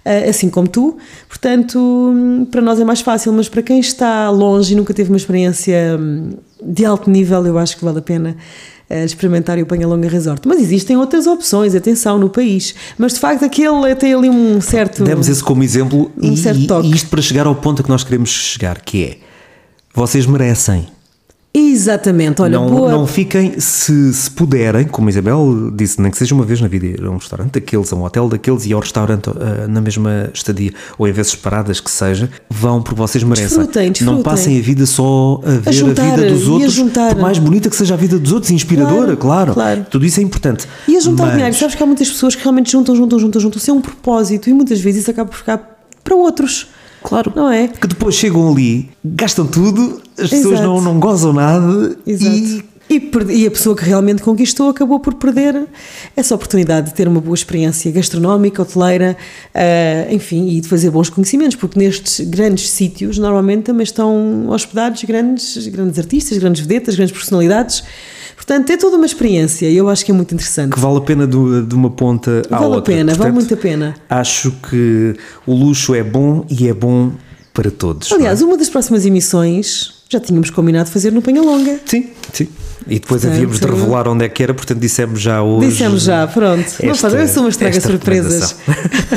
eh, 0.02 0.30
assim 0.30 0.48
como 0.48 0.66
tu, 0.66 0.96
portanto, 1.28 2.48
para 2.50 2.62
nós 2.62 2.80
é 2.80 2.84
mais 2.84 3.02
fácil, 3.02 3.32
mas 3.34 3.50
para 3.50 3.60
quem 3.60 3.80
está 3.80 4.30
longe 4.30 4.72
e 4.72 4.76
nunca 4.76 4.94
teve 4.94 5.10
uma 5.10 5.18
experiência 5.18 5.98
hum, 6.00 6.30
de 6.64 6.86
alto 6.86 7.10
nível, 7.10 7.44
eu 7.44 7.58
acho 7.58 7.76
que 7.76 7.84
vale 7.84 7.98
a 7.98 8.02
pena 8.02 8.36
experimentar 8.88 9.58
o 9.58 9.66
Panha 9.66 9.86
Longa 9.86 10.08
Resort. 10.08 10.46
Mas 10.46 10.60
existem 10.60 10.96
outras 10.96 11.26
opções, 11.26 11.74
atenção, 11.74 12.18
no 12.18 12.28
país, 12.30 12.74
mas 12.96 13.14
de 13.14 13.20
facto 13.20 13.44
aquele 13.44 13.94
tem 13.96 14.14
ali 14.14 14.28
um 14.28 14.60
certo. 14.60 15.04
Demos 15.04 15.28
esse 15.28 15.42
como 15.42 15.62
exemplo 15.62 16.10
Um 16.22 16.32
e, 16.32 16.36
certo 16.36 16.66
toque. 16.66 16.88
e 16.88 16.92
isto 16.92 17.08
para 17.08 17.20
chegar 17.20 17.46
ao 17.46 17.54
ponto 17.54 17.80
a 17.80 17.84
que 17.84 17.90
nós 17.90 18.04
queremos 18.04 18.30
chegar, 18.30 18.80
que 18.80 19.04
é 19.04 19.16
vocês 19.94 20.26
merecem. 20.26 20.86
Exatamente, 21.58 22.42
olha, 22.42 22.58
não, 22.58 22.68
boa. 22.68 22.90
não 22.92 23.06
fiquem, 23.06 23.58
se, 23.58 24.12
se 24.12 24.30
puderem, 24.30 24.84
como 24.84 25.08
a 25.08 25.10
Isabel 25.10 25.70
disse, 25.74 26.00
nem 26.02 26.10
que 26.10 26.18
seja 26.18 26.34
uma 26.34 26.44
vez 26.44 26.60
na 26.60 26.68
vida, 26.68 26.84
ir 26.86 27.02
a 27.04 27.10
um 27.10 27.16
restaurante 27.16 27.52
daqueles, 27.52 27.90
a 27.92 27.96
um 27.96 28.04
hotel 28.04 28.28
daqueles 28.28 28.66
e 28.66 28.72
ao 28.74 28.80
restaurante 28.80 29.30
ah, 29.30 29.66
na 29.66 29.80
mesma 29.80 30.30
estadia, 30.34 30.72
ou 30.98 31.08
em 31.08 31.12
vezes 31.12 31.32
separadas 31.32 31.80
que 31.80 31.90
seja, 31.90 32.28
vão 32.50 32.82
porque 32.82 32.98
vocês 32.98 33.24
merecem. 33.24 33.46
Desfrutem, 33.48 33.90
desfrutem. 33.92 34.16
Não 34.16 34.22
passem 34.22 34.58
a 34.58 34.62
vida 34.62 34.84
só 34.84 35.40
a 35.44 35.50
ver 35.52 35.68
a, 35.70 35.72
juntar, 35.72 36.16
vida 36.16 36.28
dos 36.30 36.46
a 36.46 36.52
outros, 36.52 36.72
juntar. 36.74 37.14
por 37.14 37.22
mais 37.22 37.38
bonita 37.38 37.70
que 37.70 37.76
seja 37.76 37.94
a 37.94 37.96
vida 37.96 38.18
dos 38.18 38.32
outros, 38.32 38.50
inspiradora, 38.50 39.16
Claro, 39.16 39.16
claro. 39.16 39.54
claro. 39.54 39.86
Tudo 39.90 40.04
isso 40.04 40.20
é 40.20 40.22
importante. 40.22 40.66
E 40.86 40.94
a 40.96 41.00
juntar 41.00 41.24
Mas- 41.26 41.34
dinheiro, 41.36 41.56
sabes 41.56 41.74
que 41.74 41.82
há 41.82 41.86
muitas 41.86 42.10
pessoas 42.10 42.34
que 42.34 42.42
realmente 42.42 42.70
juntam, 42.70 42.94
juntam, 42.94 43.18
juntam, 43.18 43.40
juntam, 43.40 43.60
sem 43.60 43.72
um 43.72 43.80
propósito 43.80 44.50
e 44.50 44.52
muitas 44.52 44.78
vezes 44.80 45.02
isso 45.02 45.10
acaba 45.10 45.30
por 45.30 45.36
ficar 45.38 45.78
para 46.04 46.14
outros. 46.14 46.68
Claro. 47.02 47.32
Não 47.34 47.50
é? 47.50 47.68
Que 47.68 47.86
depois 47.86 48.14
chegam 48.14 48.50
ali, 48.50 48.90
gastam 49.04 49.46
tudo, 49.46 50.00
as 50.18 50.30
pessoas 50.30 50.54
Exato. 50.54 50.68
não, 50.68 50.80
não 50.80 50.98
gozam 51.00 51.32
nada 51.32 51.96
Exato. 52.06 52.36
e 52.36 52.64
E, 52.88 53.00
per- 53.00 53.28
e 53.30 53.44
a 53.46 53.50
pessoa 53.50 53.74
que 53.74 53.84
realmente 53.84 54.22
conquistou 54.22 54.68
acabou 54.68 55.00
por 55.00 55.14
perder 55.14 55.66
essa 56.16 56.34
oportunidade 56.36 56.88
de 56.90 56.94
ter 56.94 57.08
uma 57.08 57.20
boa 57.20 57.34
experiência 57.34 57.90
gastronómica, 57.90 58.62
hoteleira, 58.62 59.16
ah, 59.52 60.06
enfim, 60.12 60.48
e 60.50 60.60
de 60.60 60.68
fazer 60.68 60.90
bons 60.90 61.10
conhecimentos, 61.10 61.56
porque 61.56 61.78
nestes 61.78 62.20
grandes 62.28 62.70
sítios 62.70 63.18
normalmente 63.18 63.64
também 63.64 63.82
estão 63.82 64.48
hospedados 64.50 65.02
grandes, 65.02 65.66
grandes 65.66 65.98
artistas, 65.98 66.38
grandes 66.38 66.60
vedetas, 66.62 66.94
grandes 66.94 67.16
personalidades. 67.16 67.82
Portanto, 68.36 68.70
é 68.70 68.76
toda 68.76 68.96
uma 68.96 69.06
experiência 69.06 69.66
e 69.68 69.76
eu 69.76 69.88
acho 69.88 70.04
que 70.04 70.12
é 70.12 70.14
muito 70.14 70.32
interessante. 70.34 70.72
que 70.72 70.78
vale 70.78 70.98
a 70.98 71.00
pena 71.00 71.26
do- 71.26 71.64
de 71.66 71.74
uma 71.74 71.90
ponta 71.90 72.42
à 72.50 72.56
Vale 72.58 72.64
a 72.72 72.76
outra. 72.76 72.94
pena, 72.94 73.14
vale 73.14 73.32
Portanto, 73.32 73.34
muito 73.34 73.54
a 73.54 73.56
pena. 73.56 73.94
Acho 74.08 74.52
que 74.70 75.16
o 75.44 75.52
luxo 75.54 75.92
é 75.94 76.04
bom 76.04 76.46
e 76.48 76.68
é 76.68 76.72
bom 76.74 77.10
para 77.52 77.70
todos. 77.70 78.12
Aliás, 78.12 78.42
é? 78.42 78.44
uma 78.44 78.56
das 78.56 78.68
próximas 78.68 79.04
emissões 79.06 79.95
já 80.08 80.20
tínhamos 80.20 80.50
combinado 80.50 80.88
fazer 80.90 81.10
no 81.12 81.20
Penha 81.22 81.42
Longa. 81.42 81.78
sim, 81.84 82.10
sim. 82.32 82.48
E 82.88 83.00
depois 83.00 83.22
Portanto, 83.22 83.32
havíamos 83.38 83.58
de 83.58 83.66
revelar 83.66 84.06
onde 84.06 84.24
é 84.24 84.28
que 84.28 84.40
era, 84.40 84.54
portanto 84.54 84.78
dissemos 84.78 85.20
já 85.20 85.42
hoje. 85.42 85.68
Dissemos 85.70 86.02
já, 86.04 86.24
pronto. 86.28 86.64
Não 86.84 86.90
esta- 86.92 87.10
faz, 87.10 87.14
eu 87.20 87.28
sou 87.34 87.42
uma 87.42 87.48
estraga 87.48 87.80
surpresas. 87.80 88.54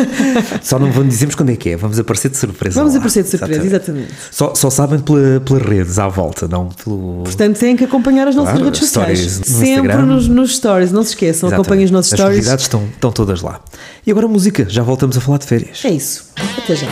Só 0.63 0.80
não 0.80 0.91
vamos 0.91 1.10
dizemos 1.10 1.36
quando 1.36 1.52
é 1.52 1.56
que 1.56 1.69
é, 1.69 1.78
vamos 1.78 1.99
aparecer 1.99 2.30
de 2.30 2.38
surpresa. 2.38 2.75
Vamos 2.80 2.93
lá. 2.93 2.97
aparecer 2.99 3.23
de 3.23 3.30
surpresa, 3.30 3.63
exatamente. 3.63 4.12
Só, 4.32 4.56
só 4.56 4.69
sabem 4.71 4.99
pela, 4.99 5.39
pelas 5.41 5.62
redes 5.62 5.99
à 5.99 6.08
volta, 6.08 6.47
não 6.47 6.69
pelo. 6.69 7.21
Portanto, 7.25 7.60
têm 7.60 7.75
que 7.75 7.84
acompanhar 7.84 8.28
as 8.28 8.36
nossas 8.36 8.54
Claro, 8.54 8.65
redes 8.65 8.80
sociais. 8.80 9.39
no 9.39 9.45
Sempre 9.45 9.69
Instagram. 9.71 10.06
nos, 10.08 10.28
nos 10.28 10.56
stories, 10.56 10.91
não 10.91 11.04
se 11.04 11.10
esqueçam, 11.10 11.49
Exatamente. 11.49 11.54
acompanhem 11.67 11.86
os 11.86 11.91
nossos 11.91 12.13
As 12.13 12.19
stories. 12.19 12.38
novidades 12.39 12.65
estão, 12.65 12.84
estão 12.91 13.12
todas 13.12 13.41
lá. 13.41 13.60
E 14.08 14.10
agora 14.10 14.28
música, 14.28 14.65
já 14.67 14.82
voltamos 14.82 15.15
a 15.15 15.21
falar 15.21 15.38
de 15.38 15.45
férias. 15.45 15.84
É 15.86 15.89
isso. 15.91 16.25
Até 16.58 16.75
já. 16.75 16.88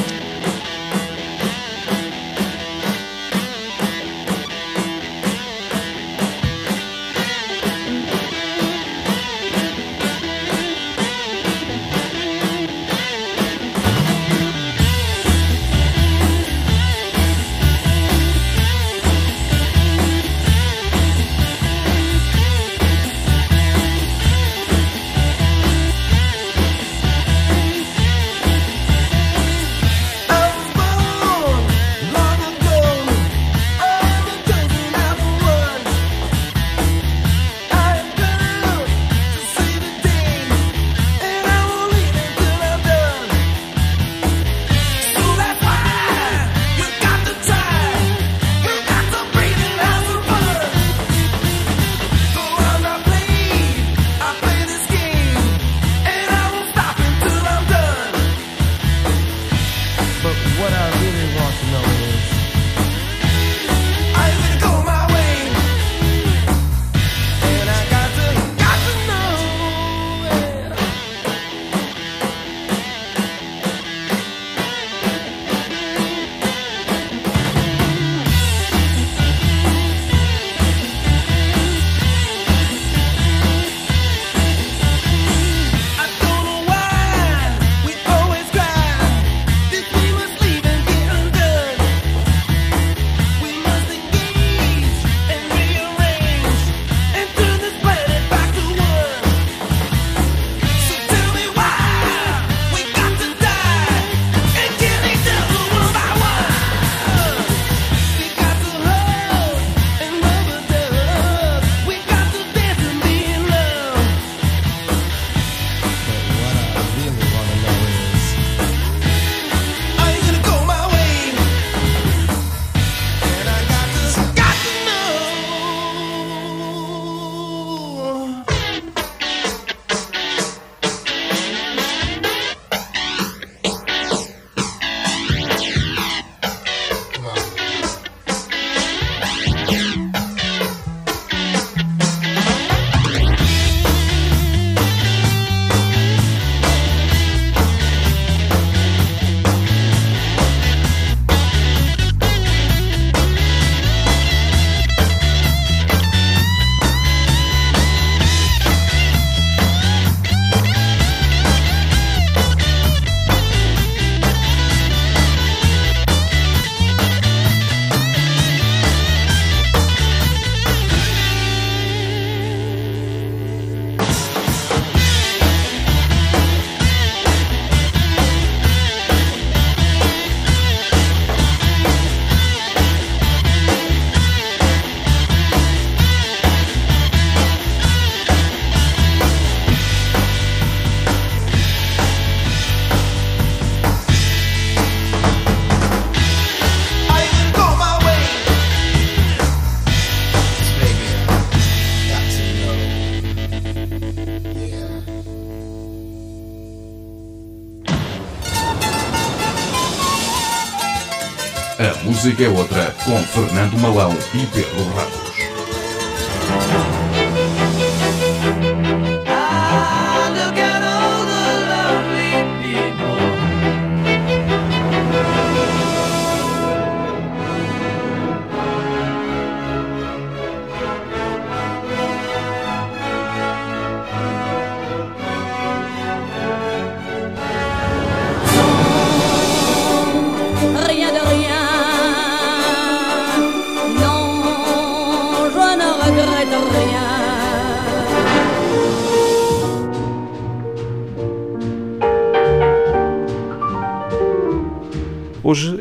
Música 212.17 212.45
é 212.45 212.49
outra 212.49 212.95
com 213.05 213.15
Fernando 213.19 213.77
Malão 213.77 214.11
e 214.33 214.43
Pedro 214.47 214.83
Ramos. 214.95 215.26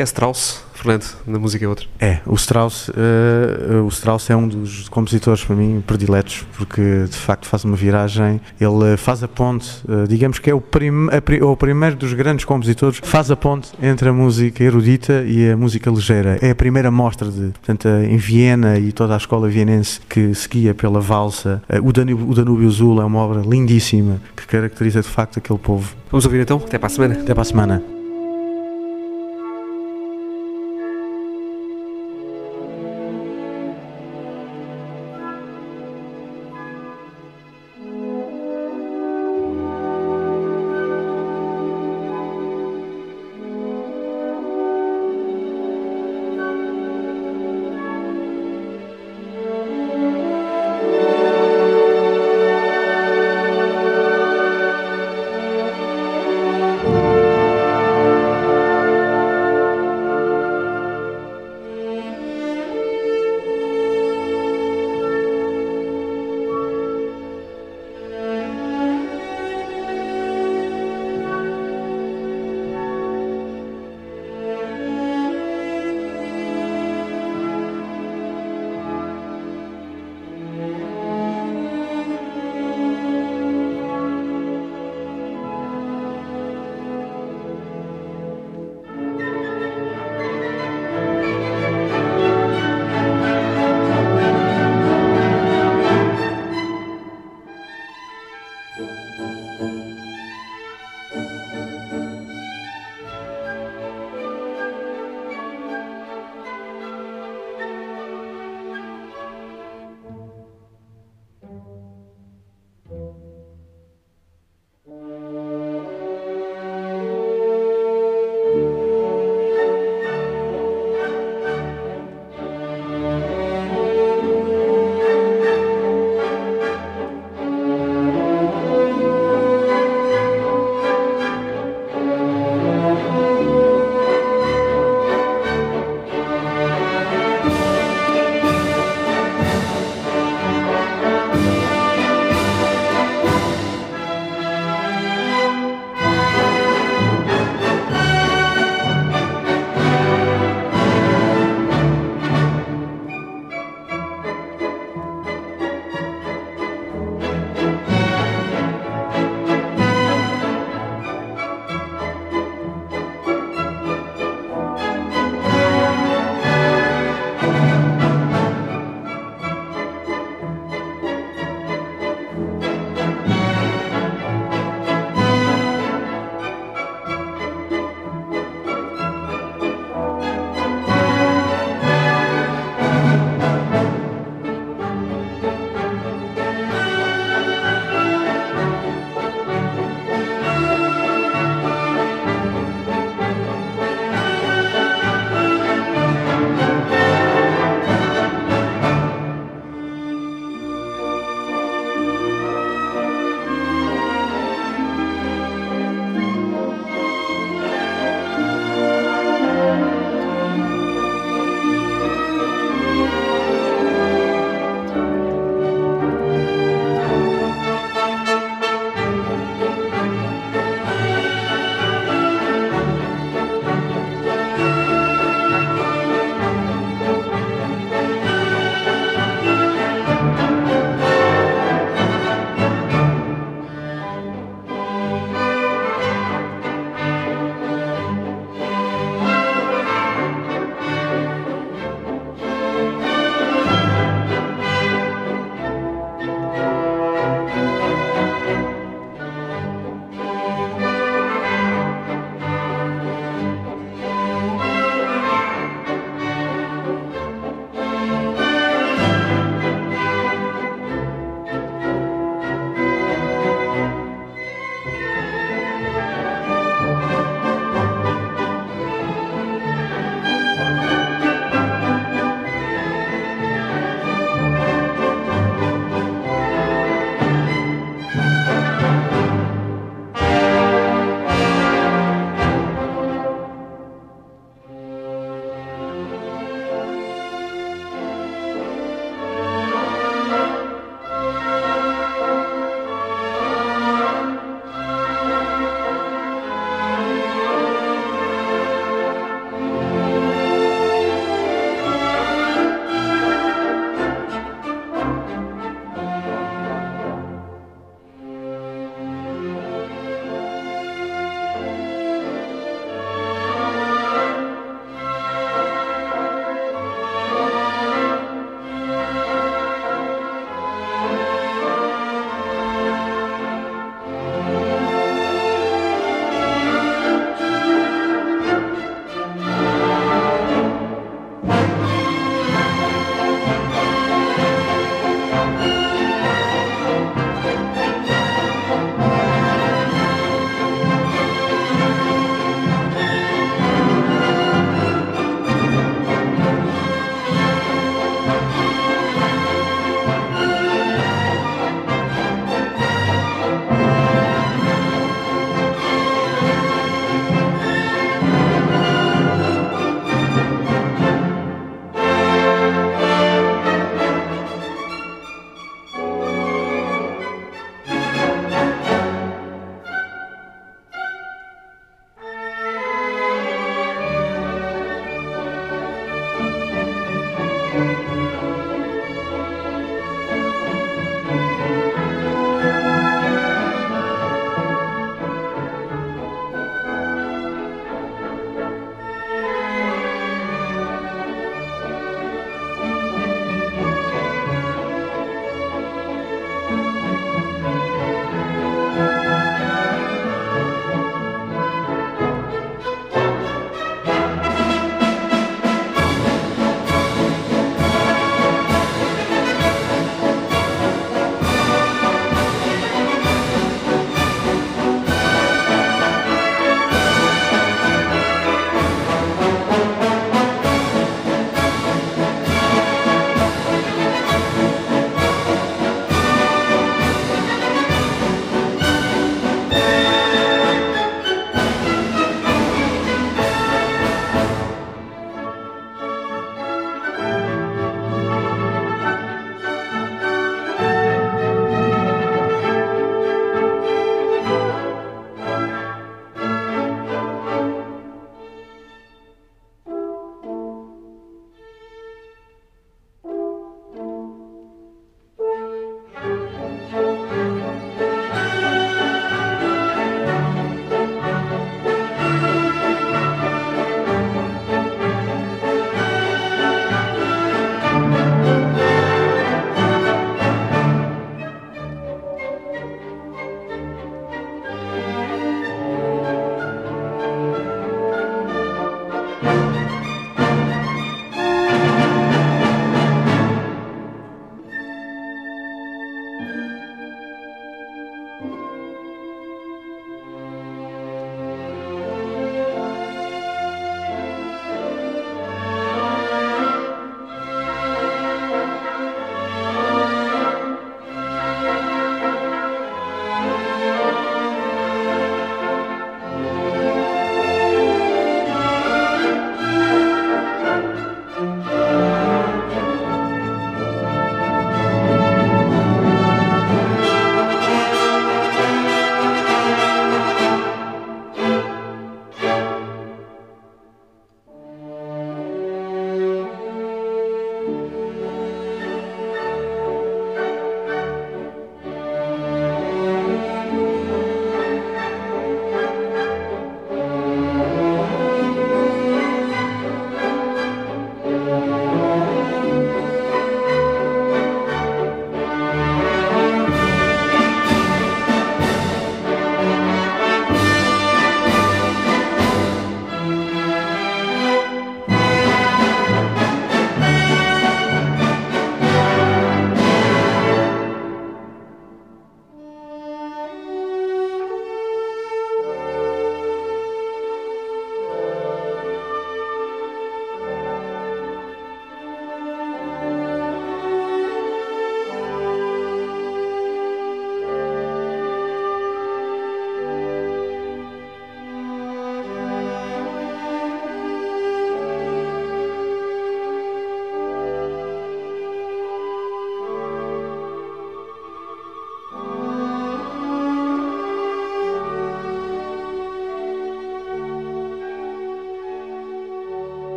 É 0.00 0.04
Strauss, 0.04 0.62
Fernando, 0.74 1.04
na 1.26 1.38
música 1.38 1.64
é 1.64 1.68
outra. 1.68 1.86
É, 2.00 2.20
o 2.26 2.34
Strauss, 2.34 2.90
eh, 2.96 3.80
o 3.80 3.88
Strauss 3.88 4.30
é 4.30 4.36
um 4.36 4.48
dos 4.48 4.88
compositores 4.88 5.44
para 5.44 5.54
mim 5.54 5.82
prediletos 5.86 6.46
porque 6.56 7.04
de 7.04 7.16
facto 7.16 7.46
faz 7.46 7.64
uma 7.64 7.76
viragem, 7.76 8.40
ele 8.58 8.96
faz 8.96 9.22
a 9.22 9.28
ponte, 9.28 9.68
eh, 9.86 10.06
digamos 10.08 10.38
que 10.38 10.48
é 10.48 10.54
o, 10.54 10.60
prim, 10.60 11.08
a 11.10 11.44
o 11.44 11.56
primeiro 11.56 11.96
dos 11.96 12.12
grandes 12.14 12.44
compositores, 12.46 12.98
faz 13.02 13.30
a 13.30 13.36
ponte 13.36 13.70
entre 13.82 14.08
a 14.08 14.12
música 14.12 14.64
erudita 14.64 15.22
e 15.26 15.50
a 15.50 15.56
música 15.56 15.90
ligeira. 15.90 16.38
É 16.40 16.50
a 16.50 16.54
primeira 16.54 16.90
mostra 16.90 17.30
de, 17.30 17.48
portanto, 17.50 17.86
em 17.86 18.16
Viena 18.16 18.78
e 18.78 18.90
toda 18.90 19.14
a 19.14 19.16
escola 19.18 19.48
vienense 19.48 20.00
que 20.08 20.34
seguia 20.34 20.74
pela 20.74 21.00
valsa. 21.00 21.62
Eh, 21.68 21.80
O 21.80 21.92
Danúbio, 21.92 22.30
o 22.30 22.34
Danúbio 22.34 22.68
Azul 22.68 23.02
é 23.02 23.04
uma 23.04 23.18
obra 23.18 23.42
lindíssima 23.42 24.20
que 24.34 24.46
caracteriza 24.46 25.02
de 25.02 25.08
facto 25.08 25.38
aquele 25.38 25.58
povo. 25.58 25.94
Vamos 26.10 26.24
ouvir 26.24 26.40
então, 26.40 26.56
até 26.56 26.78
para 26.78 26.86
a 26.86 26.90
semana. 26.90 27.14
Até 27.20 27.34
para 27.34 27.42
a 27.42 27.44
semana. 27.44 27.99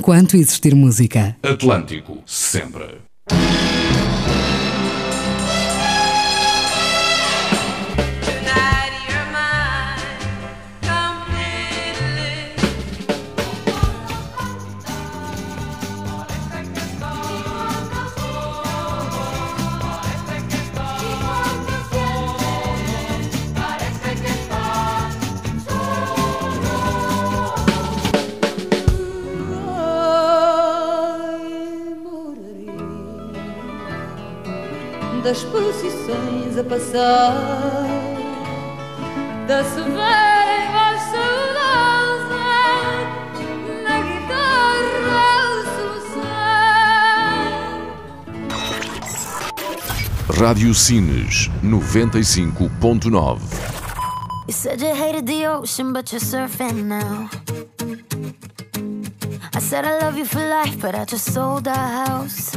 enquanto 0.00 0.34
existir 0.34 0.74
música. 0.74 1.36
Atlântico, 1.42 2.22
sempre. 2.24 3.09
da 36.92 37.34
severa 39.64 40.54
em 40.54 40.66
voz 40.72 41.00
saudosa 41.10 42.44
na. 43.84 43.96
Rádio 50.40 50.74
Cines 50.74 51.50
95.9 51.62 53.38
You 54.48 54.52
said 54.52 54.80
you 54.80 54.94
hated 54.94 55.26
the 55.26 55.46
ocean, 55.46 55.92
but 55.92 56.10
you're 56.12 56.20
surfing 56.20 56.86
now. 56.86 57.28
I 59.54 59.60
said 59.60 59.84
I 59.84 59.98
love 60.00 60.18
you 60.18 60.24
for 60.24 60.40
life, 60.40 60.80
but 60.80 60.96
I 60.96 61.04
just 61.04 61.32
sold 61.32 61.68
house. 61.68 62.56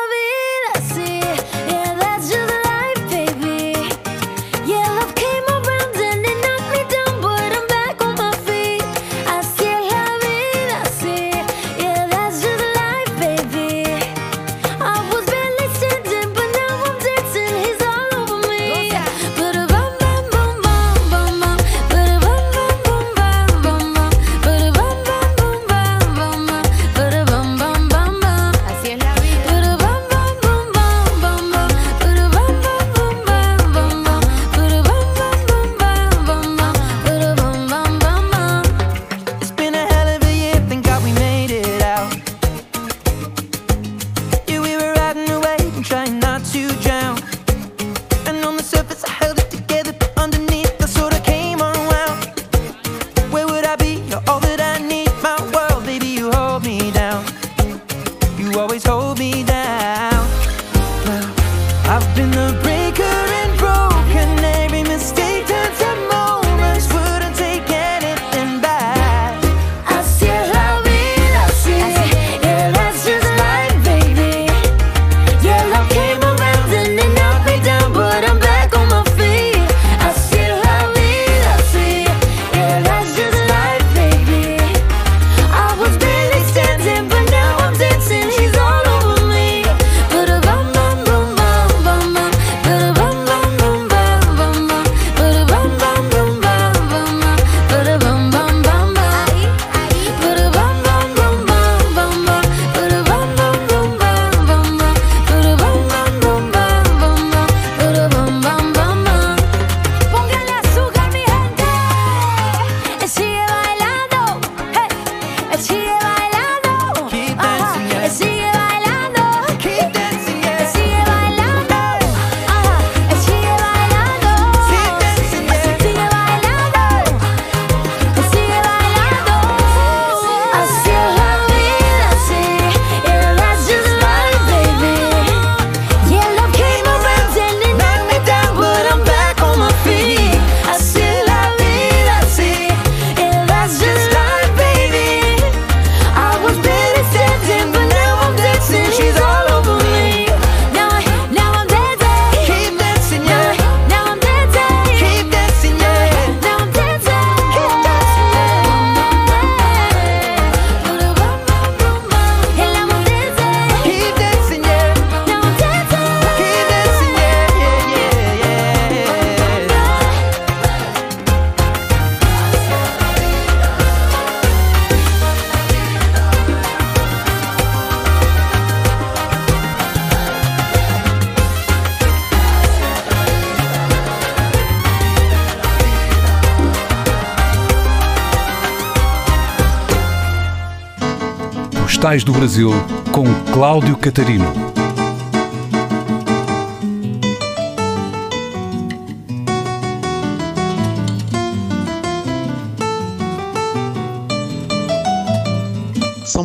Postais 192.01 192.23
do 192.23 192.33
Brasil 192.33 192.71
com 193.11 193.25
Cláudio 193.53 193.95
Catarino. 193.95 194.70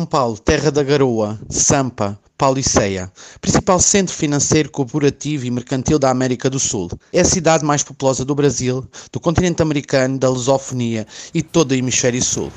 Paulo, 0.07 0.37
terra 0.39 0.71
da 0.71 0.81
garoa, 0.81 1.39
Sampa, 1.49 2.17
Pauliceia, 2.37 3.11
principal 3.41 3.79
centro 3.79 4.15
financeiro, 4.15 4.71
corporativo 4.71 5.45
e 5.45 5.51
mercantil 5.51 5.99
da 5.99 6.09
América 6.09 6.49
do 6.49 6.59
Sul. 6.59 6.89
É 7.11 7.19
a 7.19 7.25
cidade 7.25 7.65
mais 7.65 7.83
populosa 7.83 8.23
do 8.23 8.33
Brasil, 8.33 8.87
do 9.11 9.19
continente 9.19 9.61
americano, 9.61 10.17
da 10.17 10.29
lusofonia 10.29 11.05
e 11.33 11.41
todo 11.41 11.71
o 11.71 11.75
hemisfério 11.75 12.23
sul. 12.23 12.51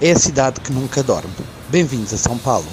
É 0.00 0.10
a 0.10 0.18
cidade 0.18 0.60
que 0.60 0.72
nunca 0.72 1.02
dorme. 1.02 1.32
Bem-vindos 1.68 2.12
a 2.12 2.18
São 2.18 2.36
Paulo. 2.38 2.66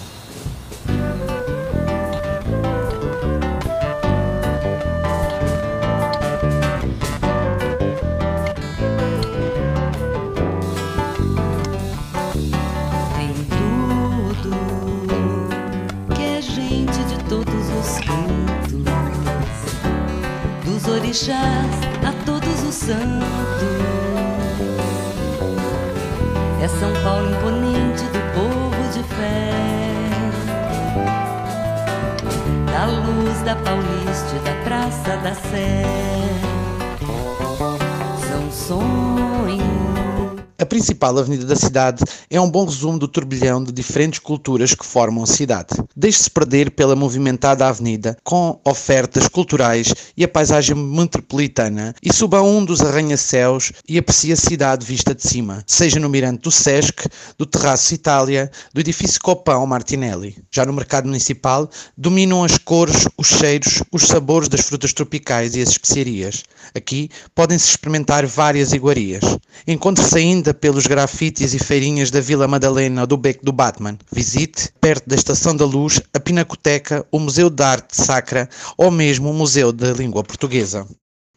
A 21.14 22.26
todos 22.26 22.64
os 22.64 22.74
santos. 22.74 22.98
É 26.60 26.68
São 26.68 26.92
Paulo 27.04 27.30
imponente 27.30 28.04
do 28.06 28.20
povo 28.34 28.92
de 28.92 29.04
fé, 29.04 29.52
da 32.72 32.86
luz 32.86 33.42
da 33.42 33.56
Paulista 33.58 34.40
da 34.44 34.54
Praça 34.64 35.18
da 35.18 35.36
Sé. 35.36 35.84
São 38.28 38.52
sonhos. 38.52 39.73
A 40.64 40.66
principal 40.66 41.20
avenida 41.20 41.46
da 41.46 41.58
cidade 41.58 42.06
é 42.30 42.40
um 42.40 42.50
bom 42.50 42.64
resumo 42.64 42.98
do 42.98 43.06
turbilhão 43.06 43.62
de 43.62 43.70
diferentes 43.70 44.20
culturas 44.20 44.74
que 44.74 44.86
formam 44.86 45.26
a 45.26 45.28
cidade. 45.28 45.76
Deixe-se 45.94 46.32
perder 46.32 46.72
pela 46.72 46.96
movimentada 46.96 47.68
avenida, 47.68 48.18
com 48.24 48.58
ofertas 48.64 49.28
culturais 49.28 49.94
e 50.16 50.24
a 50.24 50.28
paisagem 50.28 50.74
metropolitana, 50.74 51.94
e 52.02 52.14
suba 52.14 52.38
a 52.38 52.42
um 52.42 52.64
dos 52.64 52.80
arranha-céus 52.80 53.74
e 53.90 53.98
aprecie 53.98 54.32
a 54.32 54.38
cidade 54.38 54.86
vista 54.86 55.14
de 55.14 55.28
cima, 55.28 55.66
seja 55.68 56.00
no 56.00 56.08
mirante 56.08 56.44
do 56.44 56.50
Sesc, 56.50 57.10
do 57.38 57.46
Terraço 57.46 57.94
Itália, 57.94 58.50
do 58.74 58.80
edifício 58.80 59.20
Copão 59.20 59.68
Martinelli. 59.68 60.38
Já 60.50 60.66
no 60.66 60.72
mercado 60.72 61.08
municipal, 61.08 61.70
dominam 61.98 62.42
as 62.42 62.58
cores, 62.58 63.06
os 63.18 63.28
cheiros, 63.28 63.84
os 63.92 64.04
sabores 64.04 64.48
das 64.48 64.62
frutas 64.62 64.94
tropicais 64.94 65.56
e 65.56 65.62
as 65.62 65.72
especiarias. 65.72 66.46
Aqui 66.74 67.10
podem-se 67.36 67.68
experimentar 67.68 68.26
várias 68.26 68.72
iguarias. 68.72 69.24
Encontre-se 69.68 70.18
ainda 70.18 70.53
pelos 70.54 70.88
grafites 70.88 71.54
e 71.54 71.60
feirinhas 71.60 72.12
da 72.12 72.22
Vila 72.22 72.48
Madalena 72.48 73.02
ou 73.02 73.08
do 73.08 73.18
Beco 73.18 73.44
do 73.44 73.52
Batman. 73.52 73.98
Visite, 74.12 74.70
perto 74.80 75.08
da 75.08 75.16
Estação 75.16 75.56
da 75.56 75.66
Luz, 75.66 76.02
a 76.14 76.20
Pinacoteca, 76.20 77.06
o 77.12 77.20
Museu 77.20 77.50
de 77.50 77.64
Arte 77.64 77.96
Sacra 77.96 78.50
ou 78.78 78.92
mesmo 78.92 79.30
o 79.30 79.34
Museu 79.34 79.72
da 79.72 79.92
Língua 79.92 80.24
Portuguesa. 80.24 80.88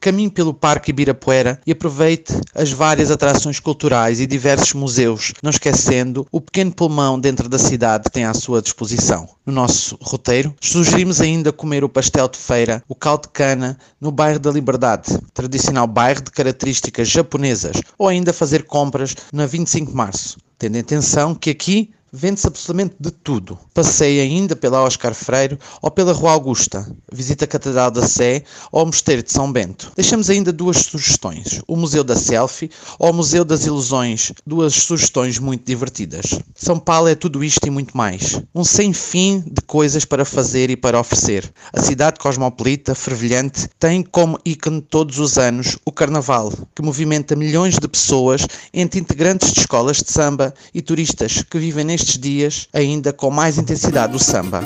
Caminhe 0.06 0.30
pelo 0.30 0.54
Parque 0.54 0.90
Ibirapuera 0.90 1.60
e 1.66 1.72
aproveite 1.72 2.32
as 2.54 2.70
várias 2.70 3.10
atrações 3.10 3.58
culturais 3.58 4.20
e 4.20 4.26
diversos 4.26 4.72
museus, 4.72 5.32
não 5.42 5.50
esquecendo 5.50 6.24
o 6.30 6.40
pequeno 6.40 6.70
pulmão 6.70 7.18
dentro 7.18 7.48
da 7.48 7.58
cidade 7.58 8.04
que 8.04 8.12
tem 8.12 8.24
à 8.24 8.32
sua 8.32 8.62
disposição. 8.62 9.28
No 9.44 9.52
nosso 9.52 9.98
roteiro, 10.00 10.54
sugerimos 10.60 11.20
ainda 11.20 11.52
comer 11.52 11.82
o 11.82 11.88
pastel 11.88 12.28
de 12.28 12.38
feira, 12.38 12.84
o 12.88 12.94
caldo 12.94 13.22
de 13.22 13.30
cana, 13.30 13.76
no 14.00 14.12
bairro 14.12 14.38
da 14.38 14.52
Liberdade, 14.52 15.18
tradicional 15.34 15.88
bairro 15.88 16.22
de 16.22 16.30
características 16.30 17.08
japonesas, 17.08 17.76
ou 17.98 18.06
ainda 18.06 18.32
fazer 18.32 18.62
compras 18.62 19.16
na 19.32 19.44
25 19.44 19.90
de 19.90 19.96
Março, 19.96 20.38
tendo 20.56 20.78
atenção 20.78 21.34
que 21.34 21.50
aqui 21.50 21.90
Vende-se 22.18 22.46
absolutamente 22.46 22.96
de 22.98 23.10
tudo. 23.10 23.58
Passeie 23.74 24.22
ainda 24.22 24.56
pela 24.56 24.82
Oscar 24.82 25.12
Freire 25.12 25.58
ou 25.82 25.90
pela 25.90 26.14
Rua 26.14 26.32
Augusta. 26.32 26.90
Visite 27.12 27.44
a 27.44 27.46
Catedral 27.46 27.90
da 27.90 28.08
Sé 28.08 28.42
ou 28.72 28.84
o 28.84 28.86
Mosteiro 28.86 29.22
de 29.22 29.30
São 29.30 29.52
Bento. 29.52 29.92
Deixamos 29.94 30.30
ainda 30.30 30.50
duas 30.50 30.78
sugestões: 30.78 31.60
o 31.68 31.76
Museu 31.76 32.02
da 32.02 32.16
Selfie 32.16 32.70
ou 32.98 33.10
o 33.10 33.12
Museu 33.12 33.44
das 33.44 33.66
Ilusões. 33.66 34.32
Duas 34.46 34.72
sugestões 34.72 35.38
muito 35.38 35.66
divertidas. 35.66 36.40
São 36.54 36.78
Paulo 36.78 37.08
é 37.08 37.14
tudo 37.14 37.44
isto 37.44 37.66
e 37.66 37.70
muito 37.70 37.94
mais. 37.94 38.40
Um 38.54 38.64
sem 38.64 38.94
fim 38.94 39.44
de 39.46 39.60
coisas 39.66 40.06
para 40.06 40.24
fazer 40.24 40.70
e 40.70 40.76
para 40.76 40.98
oferecer. 40.98 41.52
A 41.70 41.82
cidade 41.82 42.18
cosmopolita, 42.18 42.94
fervilhante, 42.94 43.68
tem 43.78 44.02
como 44.02 44.40
ícone 44.42 44.80
todos 44.80 45.18
os 45.18 45.36
anos 45.36 45.76
o 45.84 45.92
Carnaval, 45.92 46.50
que 46.74 46.80
movimenta 46.80 47.36
milhões 47.36 47.74
de 47.78 47.86
pessoas 47.86 48.46
entre 48.72 48.98
integrantes 48.98 49.52
de 49.52 49.60
escolas 49.60 49.98
de 49.98 50.10
samba 50.10 50.54
e 50.72 50.80
turistas 50.80 51.42
que 51.42 51.58
vivem 51.58 51.84
nestes 52.06 52.18
dias 52.18 52.68
ainda 52.72 53.12
com 53.12 53.30
mais 53.30 53.58
intensidade 53.58 54.14
o 54.14 54.18
samba. 54.18 54.62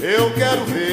Eu 0.00 0.32
quero 0.34 0.64
ver 0.66 0.91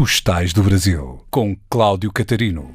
Postais 0.00 0.54
do 0.54 0.62
Brasil, 0.62 1.20
com 1.30 1.54
Cláudio 1.68 2.10
Catarino. 2.10 2.72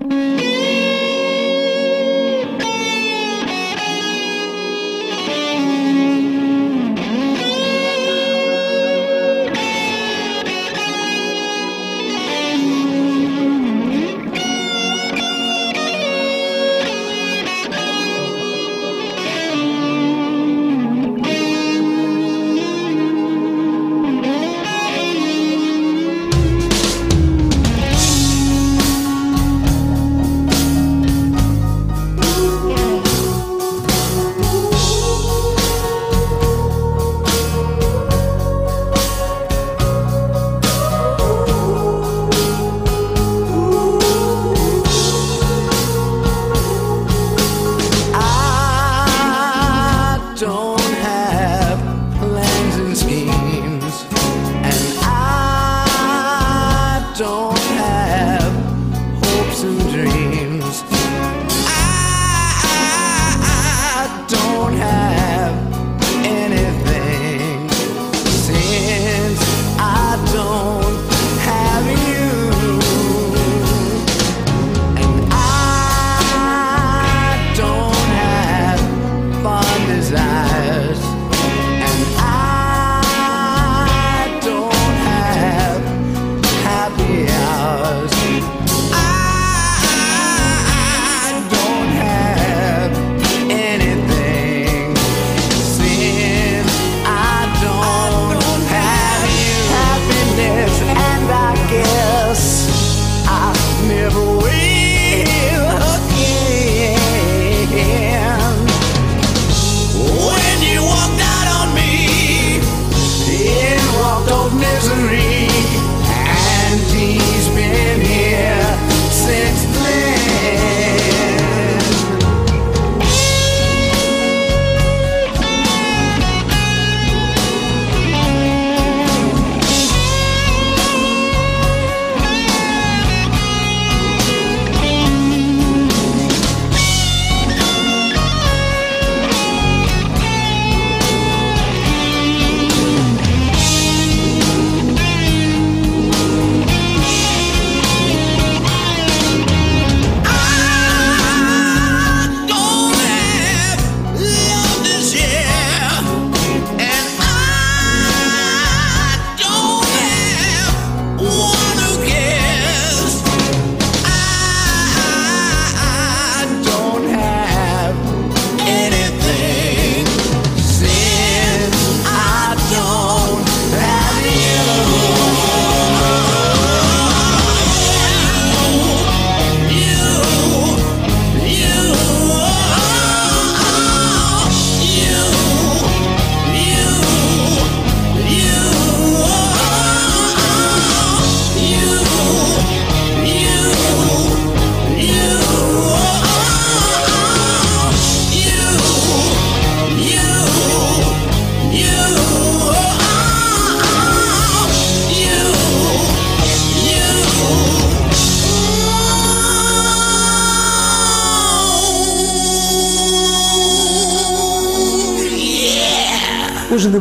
out 114.28 114.48
of 114.48 114.54
misery. 114.60 115.55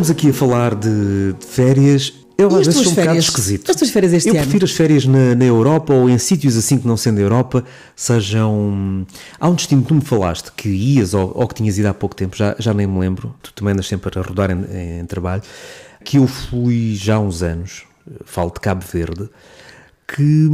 Andamos 0.04 0.10
aqui 0.10 0.28
a 0.28 0.34
falar 0.34 0.74
de, 0.74 1.32
de 1.32 1.46
férias. 1.46 2.12
Eu 2.36 2.50
E 2.50 2.60
às 2.60 2.66
vezes 2.66 2.82
sou 2.82 2.92
um 2.92 2.94
bocado 2.94 3.18
esquisito. 3.18 3.70
As 3.70 3.76
tuas 3.76 3.90
férias 3.90 4.12
este 4.12 4.28
Eu 4.28 4.34
ano? 4.34 4.42
prefiro 4.42 4.64
as 4.66 4.72
férias 4.72 5.06
na, 5.06 5.34
na 5.34 5.44
Europa 5.46 5.94
ou 5.94 6.10
em 6.10 6.18
sítios 6.18 6.58
assim 6.58 6.76
que 6.76 6.86
não 6.86 6.96
sendo 6.96 7.20
Europa, 7.20 7.64
sejam. 7.96 9.06
Há 9.40 9.48
um 9.48 9.54
destino 9.54 9.80
que 9.80 9.88
tu 9.88 9.94
me 9.94 10.02
falaste 10.02 10.52
que 10.54 10.68
ias 10.68 11.14
ou, 11.14 11.32
ou 11.34 11.48
que 11.48 11.54
tinhas 11.54 11.78
ido 11.78 11.88
há 11.88 11.94
pouco 11.94 12.14
tempo, 12.14 12.36
já, 12.36 12.54
já 12.58 12.74
nem 12.74 12.86
me 12.86 12.98
lembro. 12.98 13.34
Tu 13.42 13.50
também 13.54 13.72
andas 13.72 13.86
sempre 13.86 14.18
a 14.18 14.22
rodar 14.22 14.50
em, 14.50 15.00
em 15.00 15.06
trabalho. 15.06 15.42
Que 16.04 16.18
eu 16.18 16.26
fui 16.26 16.94
já 16.96 17.14
há 17.14 17.20
uns 17.20 17.42
anos, 17.42 17.84
falo 18.26 18.50
de 18.50 18.60
Cabo 18.60 18.84
Verde, 18.92 19.30
que 20.06 20.50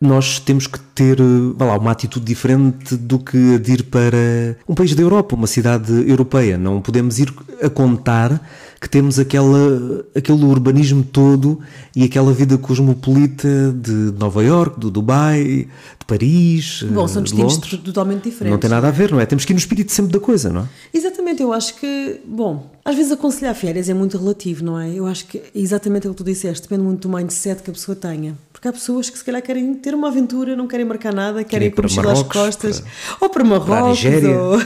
nós 0.00 0.40
temos 0.40 0.66
que 0.66 0.80
ter, 0.80 1.18
lá, 1.56 1.78
uma 1.78 1.92
atitude 1.92 2.26
diferente 2.26 2.96
do 2.96 3.20
que 3.20 3.54
a 3.54 3.58
de 3.58 3.72
ir 3.74 3.82
para 3.84 4.56
um 4.68 4.74
país 4.74 4.92
da 4.92 5.02
Europa, 5.02 5.36
uma 5.36 5.46
cidade 5.46 5.92
europeia. 6.10 6.58
Não 6.58 6.80
podemos 6.80 7.20
ir 7.20 7.32
a 7.62 7.70
contar 7.70 8.40
que 8.80 8.88
temos 8.88 9.18
aquela, 9.18 10.06
aquele 10.14 10.44
urbanismo 10.44 11.02
todo 11.02 11.58
e 11.96 12.04
aquela 12.04 12.32
vida 12.32 12.56
cosmopolita 12.56 13.72
de 13.72 13.92
Nova 14.16 14.42
York, 14.42 14.78
do 14.78 14.90
Dubai, 14.90 15.66
de 15.98 16.06
Paris. 16.06 16.84
Bom, 16.88 17.04
eh, 17.04 17.08
são 17.08 17.22
de 17.22 17.30
destinos 17.30 17.54
Londres. 17.54 17.80
totalmente 17.84 18.24
diferentes. 18.24 18.52
Não 18.52 18.58
tem 18.58 18.70
nada 18.70 18.88
a 18.88 18.90
ver, 18.92 19.10
não 19.10 19.20
é? 19.20 19.26
Temos 19.26 19.44
que 19.44 19.52
ir 19.52 19.54
no 19.54 19.58
espírito 19.58 19.90
sempre 19.90 20.12
da 20.12 20.20
coisa, 20.20 20.50
não 20.50 20.62
é? 20.62 20.68
Exatamente, 20.94 21.42
eu 21.42 21.52
acho 21.52 21.74
que, 21.74 22.20
bom, 22.24 22.70
às 22.84 22.94
vezes 22.94 23.10
aconselhar 23.10 23.54
férias 23.54 23.88
é 23.88 23.94
muito 23.94 24.16
relativo, 24.16 24.64
não 24.64 24.78
é? 24.78 24.94
Eu 24.94 25.06
acho 25.06 25.26
que 25.26 25.38
é 25.38 25.50
exatamente 25.54 26.00
aquilo 26.00 26.14
que 26.14 26.22
tu 26.22 26.24
disseste, 26.24 26.62
depende 26.62 26.82
muito 26.82 27.08
do 27.08 27.16
mindset 27.16 27.62
que 27.62 27.70
a 27.70 27.72
pessoa 27.72 27.96
tenha. 27.96 28.36
Porque 28.58 28.66
há 28.66 28.72
pessoas 28.72 29.08
que 29.08 29.16
se 29.16 29.24
calhar 29.24 29.40
querem 29.40 29.72
ter 29.72 29.94
uma 29.94 30.08
aventura, 30.08 30.56
não 30.56 30.66
querem 30.66 30.84
marcar 30.84 31.14
nada, 31.14 31.44
querem 31.44 31.68
ir 31.68 31.70
com 31.70 31.76
para 31.76 31.82
mochila 31.84 32.12
às 32.12 32.24
costas, 32.24 32.82
ou 33.20 33.30
para 33.30 33.44
Marrocos, 33.44 34.02
Para 34.02 34.42
ou... 34.42 34.60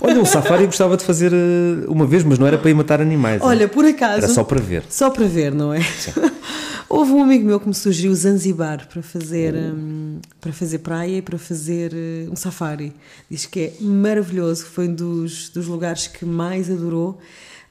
Olha, 0.00 0.20
um 0.20 0.24
safari 0.24 0.62
eu 0.62 0.66
gostava 0.66 0.96
de 0.96 1.04
fazer 1.04 1.32
eh, 1.32 1.86
uma 1.86 2.04
vez, 2.04 2.24
mas 2.24 2.36
não 2.36 2.48
era 2.48 2.58
para 2.58 2.68
ir 2.68 2.74
matar 2.74 3.00
animais. 3.00 3.40
Olha, 3.40 3.66
não. 3.66 3.68
por 3.68 3.84
acaso. 3.84 4.24
Era 4.24 4.28
só 4.28 4.42
para 4.42 4.58
ver. 4.60 4.82
Só 4.90 5.08
para 5.10 5.24
ver, 5.26 5.54
não 5.54 5.72
é? 5.72 5.78
Houve 6.90 7.12
um 7.12 7.22
amigo 7.22 7.46
meu 7.46 7.60
que 7.60 7.68
me 7.68 7.74
sugeriu 7.74 8.12
Zanzibar 8.12 8.88
para 8.88 9.02
fazer, 9.02 9.54
Oh. 9.54 9.72
hum, 9.72 10.18
para 10.40 10.52
fazer 10.52 10.78
praia 10.78 11.18
e 11.18 11.22
para 11.22 11.38
fazer 11.38 11.92
eh, 11.94 12.28
um 12.28 12.34
safari. 12.34 12.92
Diz 13.30 13.46
que 13.46 13.60
é 13.60 13.72
maravilhoso, 13.80 14.66
foi 14.66 14.88
um 14.88 14.94
dos, 14.94 15.48
dos 15.50 15.68
lugares 15.68 16.08
que 16.08 16.24
mais 16.24 16.68
adorou. 16.68 17.20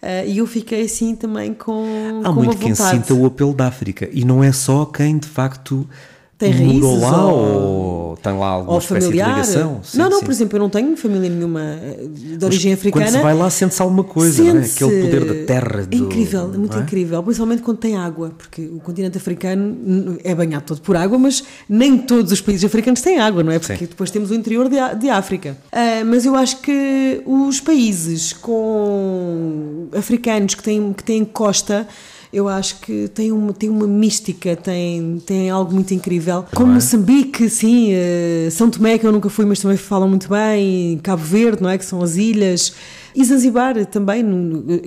Ah, 0.01 0.23
e 0.25 0.37
eu 0.37 0.47
fiquei 0.47 0.83
assim 0.85 1.15
também 1.15 1.53
com, 1.53 2.21
Há 2.23 2.29
com 2.29 2.33
muito 2.35 2.57
quem 2.57 2.73
vontade. 2.73 2.97
sinta 2.97 3.13
o 3.13 3.25
apelo 3.25 3.53
da 3.53 3.67
África 3.67 4.07
e 4.11 4.23
não 4.23 4.43
é 4.43 4.51
só 4.51 4.85
quem 4.85 5.17
de 5.17 5.27
facto 5.27 5.87
Tem 6.37 6.53
morou 6.53 6.91
raízes 6.91 7.01
lá 7.09 7.25
ou- 7.27 7.39
ou, 8.11 8.17
tem 8.17 8.37
lá 8.37 8.47
alguma 8.47 8.77
espécie 8.77 9.05
familiar. 9.07 9.27
de 9.27 9.31
ligação. 9.33 9.79
Sim, 9.83 9.97
não, 9.97 10.09
não, 10.09 10.19
sim. 10.19 10.25
por 10.25 10.31
exemplo, 10.31 10.57
eu 10.57 10.59
não 10.61 10.69
tenho 10.69 10.95
família 10.95 11.29
nenhuma 11.29 11.61
eh, 11.61 12.07
de 12.37 12.45
origem 12.45 12.71
Mas 12.71 12.79
africana. 12.79 13.05
Quando 13.07 13.15
se 13.15 13.21
vai 13.23 13.33
lá 13.33 13.49
sente-se 13.49 13.81
alguma 13.81 14.03
coisa, 14.03 14.43
não 14.43 14.49
é? 14.49 14.53
Sente-se- 14.63 14.83
Aquele 14.83 15.01
poder 15.03 15.25
da 15.25 15.45
terra. 15.47 15.81
É 15.81 15.85
do- 15.85 15.95
incrível, 15.97 16.51
é 16.53 16.57
muito 16.57 16.77
é? 16.77 16.81
incrível, 16.81 17.23
principalmente 17.23 17.61
quando 17.63 17.77
tem 17.77 17.95
água, 17.97 18.31
porque 18.37 18.61
o 18.65 18.79
continente 18.79 19.17
africano 19.17 20.17
é 20.23 20.35
banhado 20.35 20.63
todo 20.65 20.81
por 20.81 20.95
água, 20.95 21.17
mas 21.17 21.43
nem 21.67 21.97
todos 21.97 22.31
os 22.31 22.39
países 22.41 22.63
africanos 22.65 23.01
têm 23.01 23.17
água, 23.17 23.41
não 23.43 23.51
é? 23.51 23.57
Porque 23.57 23.75
Sim. 23.75 23.85
depois 23.85 24.11
temos 24.11 24.29
o 24.29 24.35
interior 24.35 24.69
de, 24.69 24.75
de 24.99 25.09
África. 25.09 25.57
Ah, 25.71 26.03
mas 26.05 26.23
eu 26.25 26.35
acho 26.35 26.57
que 26.61 27.21
os 27.25 27.59
países 27.59 28.33
com 28.33 29.87
africanos 29.97 30.55
que 30.55 30.63
têm, 30.63 30.93
que 30.93 31.03
têm 31.03 31.25
costa. 31.25 31.87
Eu 32.31 32.47
acho 32.47 32.81
que 32.81 33.07
tem 33.09 33.31
uma, 33.31 33.53
tem 33.53 33.69
uma 33.69 33.87
mística, 33.87 34.55
tem, 34.55 35.21
tem 35.25 35.49
algo 35.49 35.73
muito 35.73 35.93
incrível. 35.93 36.45
Como? 36.53 36.73
Moçambique, 36.73 37.49
sim, 37.49 37.89
eh, 37.91 38.49
São 38.51 38.69
Tomé, 38.69 38.97
que 38.97 39.07
eu 39.07 39.11
nunca 39.11 39.29
fui, 39.29 39.45
mas 39.45 39.59
também 39.59 39.77
falam 39.77 40.09
muito 40.09 40.27
bem, 40.29 40.99
Cabo 41.01 41.23
Verde, 41.23 41.61
não 41.61 41.69
é? 41.69 41.77
Que 41.77 41.85
são 41.85 42.01
as 42.01 42.17
ilhas. 42.17 42.73
E 43.19 43.25
Zanzibar 43.25 43.83
também, 43.87 44.23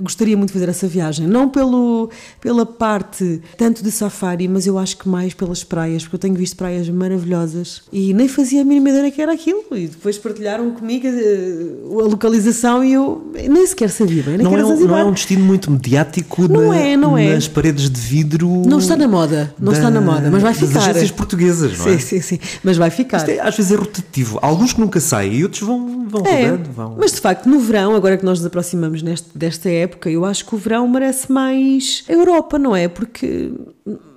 gostaria 0.01 0.37
muito 0.37 0.51
de 0.51 0.53
fazer 0.55 0.68
essa 0.68 0.87
viagem. 0.87 1.26
Não 1.26 1.49
pelo, 1.49 2.09
pela 2.41 2.64
parte 2.64 3.43
tanto 3.59 3.83
de 3.83 3.91
safari, 3.91 4.47
mas 4.47 4.68
eu 4.68 4.78
acho 4.78 4.97
que 4.99 5.09
mais 5.09 5.35
pelas 5.35 5.64
praias, 5.64 6.05
porque 6.05 6.14
eu 6.14 6.20
tenho 6.20 6.35
visto 6.37 6.57
praias 6.57 6.89
maravilhosas 6.89 7.83
e 7.93 8.14
nem 8.14 8.28
fazia 8.28 8.62
a 8.62 8.64
mínima 8.64 8.91
ideia 8.91 9.11
que 9.11 9.20
era 9.20 9.33
aquilo. 9.33 9.64
E 9.72 9.89
depois 9.89 10.16
partilharam 10.16 10.70
comigo 10.70 11.09
eh, 11.09 12.03
a 12.05 12.05
localização 12.09 12.85
e 12.85 12.93
eu 12.93 13.33
nem 13.35 13.66
sequer 13.66 13.91
sabia 13.91 14.22
bem, 14.22 14.37
nem 14.39 14.45
Não 14.47 14.57
é, 14.57 14.64
um, 14.64 14.81
não 14.87 14.97
é 14.99 15.05
um 15.05 15.12
destino 15.12 15.45
muito 15.45 15.68
mediático 15.70 16.47
Não 16.49 16.68
na- 16.68 16.76
é, 16.78 16.97
não 16.97 17.18
é. 17.18 17.35
nas 17.35 17.49
paredes 17.49 17.91
de 17.91 18.01
vidro. 18.01 18.62
Não 18.64 18.78
está 18.78 18.97
na 18.97 19.09
moda, 19.09 19.53
não 19.59 19.72
está 19.72 19.91
na 19.91 20.01
moda, 20.01 20.31
mas 20.31 20.41
vai 20.41 20.55
das 20.55 20.68
ficar. 20.68 20.81
agências 20.91 21.11
portuguesas, 21.11 21.76
não 21.78 21.89
é? 21.89 21.99
Sim, 21.99 22.20
sim, 22.20 22.20
sim, 22.20 22.39
mas 22.62 22.76
vai 22.76 22.91
ficar. 22.91 23.18
Isto 23.18 23.31
é, 23.31 23.41
às 23.41 23.57
vezes 23.57 23.72
é 23.72 23.74
rotativo. 23.74 24.39
Há 24.41 24.47
alguns 24.47 24.72
que 24.72 24.81
nunca 24.81 25.01
saem 25.01 25.35
e 25.35 25.43
outros 25.43 25.62
vão, 25.62 25.99
vão 26.11 26.26
É, 26.26 26.50
rodando. 26.50 26.70
Vão... 26.72 26.96
mas 26.98 27.12
de 27.12 27.20
facto, 27.20 27.46
no 27.48 27.58
verão, 27.61 27.94
agora 27.94 28.16
que 28.18 28.24
nós 28.24 28.38
nos 28.38 28.46
aproximamos 28.46 29.02
neste, 29.02 29.36
desta 29.36 29.68
época, 29.70 30.11
eu 30.11 30.24
acho 30.24 30.44
que 30.44 30.54
o 30.54 30.58
verão 30.58 30.86
merece 30.88 31.30
mais 31.32 32.04
a 32.08 32.12
Europa, 32.12 32.58
não 32.58 32.74
é? 32.76 32.88
Porque, 32.88 33.52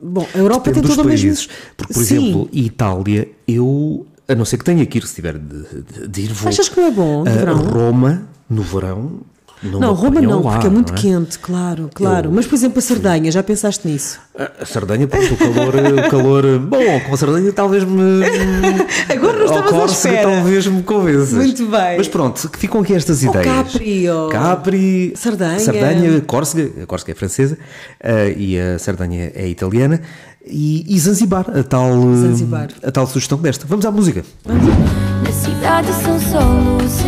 bom, 0.02 0.28
a 0.34 0.38
Europa 0.38 0.70
Depende 0.72 0.88
tem 0.88 0.96
todo 0.96 1.06
o 1.06 1.10
mesmo. 1.10 1.48
Porque, 1.78 1.94
por 1.94 2.04
Sim. 2.04 2.16
exemplo, 2.24 2.50
Itália, 2.52 3.30
eu, 3.48 4.06
a 4.28 4.36
não 4.36 4.46
ser 4.46 4.58
que 4.58 4.66
tenha 4.66 4.86
que 4.86 4.98
ir, 4.98 5.08
se 5.08 5.16
tiver 5.16 5.38
de, 5.38 5.64
de- 6.02 6.08
de 6.08 6.22
ir, 6.22 6.34
vou. 6.34 6.50
Achas 6.50 6.68
que 6.70 6.80
não 6.80 6.88
é 6.88 6.92
bom 6.92 7.24
Ah, 7.26 7.30
verão? 7.30 7.58
Roma, 7.60 8.28
no 8.50 8.62
verão, 8.62 9.22
não, 9.64 9.80
Não, 9.80 9.94
Roma 9.94 10.22
não, 10.22 10.42
lá, 10.44 10.52
porque 10.54 10.68
é 10.68 10.70
muito 10.70 10.92
não 10.94 11.00
quente, 11.02 11.40
claro, 11.40 11.90
claro. 11.94 12.28
Eu- 12.28 12.32
Mas, 12.34 12.46
por 12.46 12.56
exemplo, 12.56 12.80
a 12.80 12.82
Sardanha, 12.82 13.32
já 13.32 13.42
pensaste 13.42 13.88
nisso? 13.88 14.20
A 14.60 14.66
Sardanha, 14.66 15.08
porque 15.08 15.34
o 15.34 15.38
calor, 15.38 15.74
o 15.76 16.10
calor. 16.12 16.60
Bom, 16.60 17.00
com 17.08 17.14
a 17.14 17.18
Sardanha 17.18 17.52
talvez 17.54 17.84
me. 17.84 18.24
Agora 19.10 19.38
não 19.46 19.58
à 19.58 19.64
Córcega 19.64 20.16
espera. 20.16 20.32
talvez 20.36 20.68
me 20.68 20.84
convenças. 20.84 21.34
Muito 21.34 21.66
bem. 21.68 21.98
Mas 21.98 22.08
pronto, 22.08 22.50
que 22.50 22.58
ficam 22.60 22.82
aqui 22.82 22.94
estas 22.94 23.24
Ou 23.24 23.30
ideias. 23.30 23.46
Capri, 23.56 24.10
ou- 24.10 24.30
Capri, 24.30 25.14
Sardanha. 25.16 25.60
Sardanha, 25.60 26.22
Córcega, 26.22 26.84
a 26.84 26.86
Córcega 26.86 27.12
é 27.12 27.16
francesa 27.16 27.58
ah, 28.04 28.28
e 28.36 28.60
a 28.60 28.78
Sardanha 28.80 29.32
é 29.34 29.48
italiana. 29.48 30.02
E, 30.46 30.84
e 30.94 31.00
Zanzibar, 31.00 31.46
a 31.58 31.64
tal, 31.64 31.90
ah, 31.90 32.16
Zanzibar. 32.18 32.68
a 32.84 32.92
tal 32.92 33.08
sugestão 33.08 33.38
desta. 33.38 33.66
Vamos 33.66 33.86
à 33.86 33.92
música. 33.92 34.26
Na 34.46 35.32
cidade 35.32 35.88
são 36.04 36.20
só 36.20 36.40
luzes 36.42 37.04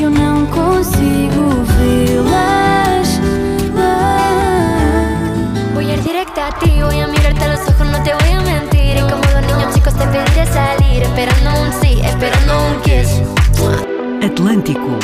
eu 0.00 0.10
não 0.10 0.46
consigo 0.46 1.13
Voy 6.34 6.42
a 6.42 6.48
ir 6.48 6.54
directa 6.54 6.56
a 6.56 6.58
ti, 6.58 6.82
voy 6.82 7.00
a 7.00 7.06
mirarte 7.06 7.44
a 7.44 7.48
los 7.48 7.60
ojos, 7.68 7.86
no 7.86 8.02
te 8.02 8.12
voy 8.12 8.30
a 8.30 8.40
mentir. 8.40 8.96
Y 8.96 9.00
como 9.00 9.22
los 9.22 9.42
niños 9.42 9.74
chicos 9.74 9.94
te 9.94 10.04
pediré 10.06 10.46
salir, 10.46 11.02
esperando 11.02 11.62
un 11.62 11.72
sí, 11.80 12.00
esperando 12.02 12.66
un 12.66 12.82
kiss. 12.82 13.22
Atlântico. 14.24 14.98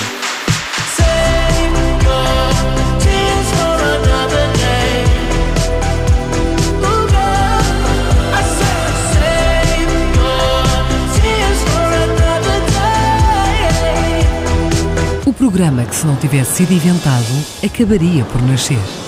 O 15.26 15.32
programa 15.32 15.84
que, 15.84 15.94
se 15.94 16.06
não 16.06 16.16
tivesse 16.16 16.56
sido 16.56 16.72
inventado, 16.72 17.24
acabaria 17.62 18.24
por 18.24 18.42
nascer. 18.42 18.99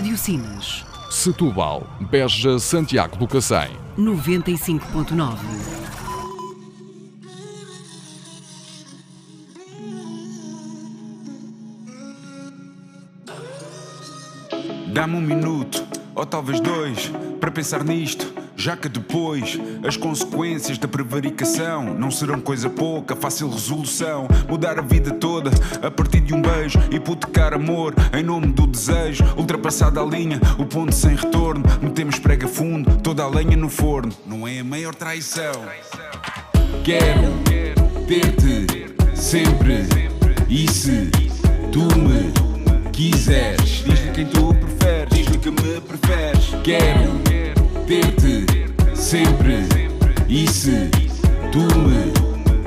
Rádio 0.00 0.16
Sinas. 0.16 0.82
Setúbal, 1.10 1.86
Beja, 2.00 2.58
Santiago 2.58 3.18
do 3.18 3.28
Cacém. 3.28 3.68
95.9. 3.98 5.36
Dá-me 14.90 15.16
um 15.16 15.20
minuto, 15.20 15.86
ou 16.14 16.24
talvez 16.24 16.60
dois, 16.60 17.12
para 17.38 17.50
pensar 17.50 17.84
nisto. 17.84 18.39
Já 18.60 18.76
que 18.76 18.90
depois 18.90 19.58
as 19.82 19.96
consequências 19.96 20.76
da 20.76 20.86
prevaricação 20.86 21.94
não 21.94 22.10
serão 22.10 22.38
coisa 22.38 22.68
pouca, 22.68 23.16
fácil 23.16 23.48
resolução. 23.48 24.28
Mudar 24.46 24.78
a 24.78 24.82
vida 24.82 25.12
toda 25.12 25.50
a 25.80 25.90
partir 25.90 26.20
de 26.20 26.34
um 26.34 26.42
beijo, 26.42 26.78
hipotecar 26.90 27.54
amor 27.54 27.94
em 28.12 28.22
nome 28.22 28.48
do 28.48 28.66
desejo. 28.66 29.24
Ultrapassada 29.34 30.02
a 30.02 30.04
linha, 30.04 30.38
o 30.58 30.66
ponto 30.66 30.94
sem 30.94 31.16
retorno. 31.16 31.64
Metemos 31.80 32.18
prega 32.18 32.46
fundo, 32.46 33.00
toda 33.00 33.22
a 33.22 33.28
lenha 33.28 33.56
no 33.56 33.70
forno. 33.70 34.12
Não 34.26 34.46
é 34.46 34.58
a 34.58 34.64
maior 34.64 34.94
traição. 34.94 35.52
Quero 36.84 37.32
ter-te 38.06 38.94
sempre. 39.16 39.86
E 40.50 40.70
se 40.70 41.10
tu 41.72 41.84
me 41.98 42.30
quiseres, 42.92 43.84
diz-lhe 43.86 44.10
quem 44.12 44.26
tu 44.26 44.52
preferes, 44.52 45.08
diz-lhe 45.14 45.38
que 45.38 45.50
me 45.50 45.80
preferes. 45.80 46.50
Quero 46.62 47.18
ter-te 47.86 48.49
sempre. 49.10 49.66
E 50.28 50.48
se 50.48 50.88
tu 51.50 51.58
me 51.80 52.12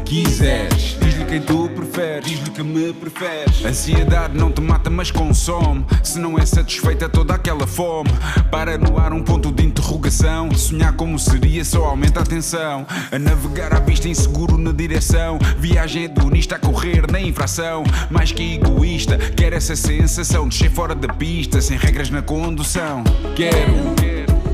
quiseres, 0.04 0.98
diz-lhe 1.00 1.24
quem 1.24 1.42
tu 1.42 1.70
preferes, 1.70 2.26
diz-lhe 2.26 2.50
que 2.50 2.62
me 2.62 2.92
preferes. 2.92 3.64
Ansiedade 3.64 4.38
não 4.38 4.52
te 4.52 4.60
mata, 4.60 4.90
mas 4.90 5.10
consome. 5.10 5.86
Se 6.04 6.20
não 6.20 6.38
é 6.38 6.46
satisfeita 6.46 7.08
toda 7.08 7.34
aquela 7.34 7.66
fome, 7.66 8.10
para 8.52 8.78
no 8.78 9.00
ar 9.00 9.14
um 9.14 9.24
ponto 9.24 9.54
de 9.54 9.64
interrogação. 9.64 10.54
Sonhar 10.54 10.92
como 10.98 11.18
seria 11.18 11.64
só 11.64 11.86
aumenta 11.86 12.20
a 12.20 12.26
tensão. 12.26 12.86
A 13.10 13.18
navegar 13.18 13.74
à 13.74 13.80
vista 13.80 14.10
inseguro 14.10 14.58
na 14.58 14.74
direção. 14.74 15.40
Viagem 15.60 16.04
hedonista 16.04 16.58
a 16.58 16.60
correr 16.60 17.10
na 17.10 17.22
infração. 17.22 17.86
Mais 18.10 18.34
que 18.34 18.56
egoísta, 18.56 19.18
quer 19.18 19.54
essa 19.54 19.78
sensação 19.78 20.50
de 20.50 20.56
ser 20.56 20.70
fora 20.70 20.94
da 20.94 21.08
pista, 21.08 21.62
sem 21.62 21.78
regras 21.78 22.10
na 22.10 22.22
condução. 22.22 23.02
Quero 23.34 23.96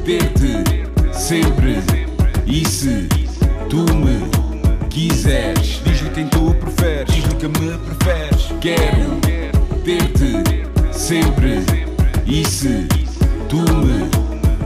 ter-te 0.05 0.78
sempre. 1.19 1.75
E 2.47 2.65
se 2.65 3.07
tu 3.69 3.83
me 3.93 4.87
quiseres, 4.89 5.81
diz-lhe 5.83 6.09
quem 6.11 6.27
tu 6.27 6.53
preferes, 6.55 7.13
diz-lhe 7.13 7.35
que 7.35 7.47
me 7.47 7.77
preferes. 7.77 8.47
Quero 8.61 9.19
ter-te 9.83 10.97
sempre. 10.97 11.59
E 12.25 12.45
se 12.45 12.87
tu 13.49 13.57
me 13.57 14.09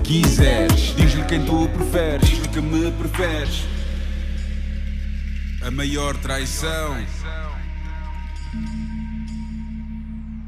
quiseres, 0.04 0.94
diz-lhe 0.96 1.24
quem 1.24 1.44
tu 1.44 1.68
preferes, 1.70 2.30
diz-lhe 2.30 2.48
que 2.48 2.62
me 2.62 2.92
preferes. 2.92 3.66
A 5.66 5.72
maior 5.72 6.16
traição 6.18 6.98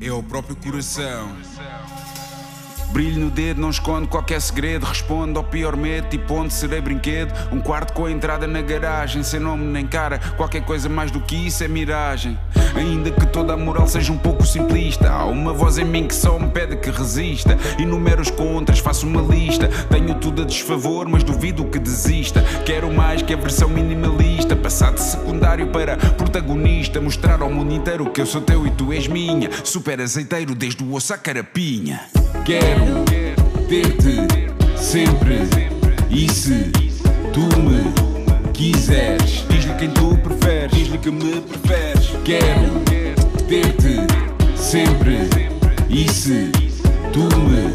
é 0.01 0.11
o 0.11 0.21
próprio 0.21 0.55
coração. 0.57 1.35
Brilho 2.95 3.25
no 3.25 3.29
dedo, 3.29 3.59
não 3.59 3.71
esconde 3.71 4.07
qualquer 4.07 4.39
segredo. 4.39 4.85
Responde 4.85 5.35
ao 5.37 5.43
pior 5.43 5.75
medo, 5.75 6.07
tipo 6.07 6.33
onde 6.33 6.53
serei 6.53 6.79
brinquedo. 6.79 7.33
Um 7.51 7.59
quarto 7.59 7.91
com 7.91 8.05
a 8.05 8.11
entrada 8.11 8.47
na 8.47 8.61
garagem, 8.61 9.21
sem 9.21 9.37
nome 9.37 9.65
nem 9.65 9.85
cara. 9.85 10.17
Qualquer 10.37 10.61
coisa 10.63 10.87
mais 10.87 11.11
do 11.11 11.19
que 11.19 11.35
isso 11.35 11.61
é 11.61 11.67
miragem. 11.67 12.39
Ainda 12.73 13.11
que 13.11 13.25
toda 13.25 13.51
a 13.51 13.57
moral 13.57 13.85
seja 13.85 14.13
um 14.13 14.17
pouco 14.17 14.47
simplista, 14.47 15.11
há 15.11 15.25
uma 15.25 15.51
voz 15.51 15.77
em 15.77 15.83
mim 15.83 16.07
que 16.07 16.15
só 16.15 16.39
me 16.39 16.47
pede 16.47 16.77
que 16.77 16.89
resista. 16.89 17.57
Enumero 17.77 18.21
os 18.21 18.31
contras, 18.31 18.79
faço 18.79 19.05
uma 19.05 19.21
lista. 19.21 19.67
Tenho 19.89 20.15
tudo 20.15 20.43
a 20.43 20.45
desfavor, 20.45 21.05
mas 21.09 21.21
duvido 21.21 21.65
que 21.65 21.79
desista. 21.79 22.41
Quero 22.65 22.89
mais 22.93 23.21
que 23.21 23.33
a 23.33 23.37
versão 23.37 23.67
minimalista. 23.67 24.55
Passar 24.55 24.93
de 24.93 25.01
secundário 25.01 25.67
para 25.67 25.97
protagonista. 25.97 27.01
Mostrar 27.01 27.41
ao 27.41 27.51
mundo 27.51 27.73
inteiro 27.73 28.09
que 28.09 28.21
eu 28.21 28.25
sou 28.25 28.39
teu 28.39 28.65
e 28.65 28.71
tu 28.71 28.93
és 28.93 29.05
minha. 29.05 29.49
Super 29.65 29.99
azeiteiro 29.99 30.55
desde 30.55 30.81
o 30.81 30.93
osso 30.93 31.13
à 31.13 31.17
carapinha. 31.17 31.99
Quero 32.45 33.03
ter-te 33.67 34.77
sempre. 34.77 35.47
E 36.11 36.31
se 36.31 36.71
tu 37.33 37.41
me 37.59 37.91
quiseres, 38.53 39.43
diz-lhe 39.49 39.73
quem 39.73 39.89
tu 39.89 40.15
preferes, 40.17 40.71
diz-lhe 40.71 40.99
que 40.99 41.09
me 41.09 41.41
preferes. 41.41 42.11
Quero 42.23 42.81
ter-te 43.47 43.97
sempre. 44.55 45.27
E 45.89 46.07
se 46.07 46.51
tu 47.11 47.23
me 47.39 47.73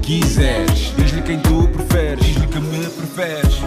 quiseres, 0.00 0.92
diz-lhe 0.96 1.22
quem 1.22 1.40
tu 1.40 1.66
preferes, 1.66 2.24
diz-lhe 2.24 2.46
que 2.46 2.60
me 2.60 2.86
preferes. 2.86 3.62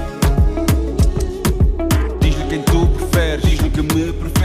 Diz-lhe 2.21 2.45
quem 2.47 2.61
tu 2.61 2.87
preferes, 2.87 3.41
diz-lhe 3.41 3.69
que 3.69 3.81
me 3.81 4.13
preferes. 4.13 4.36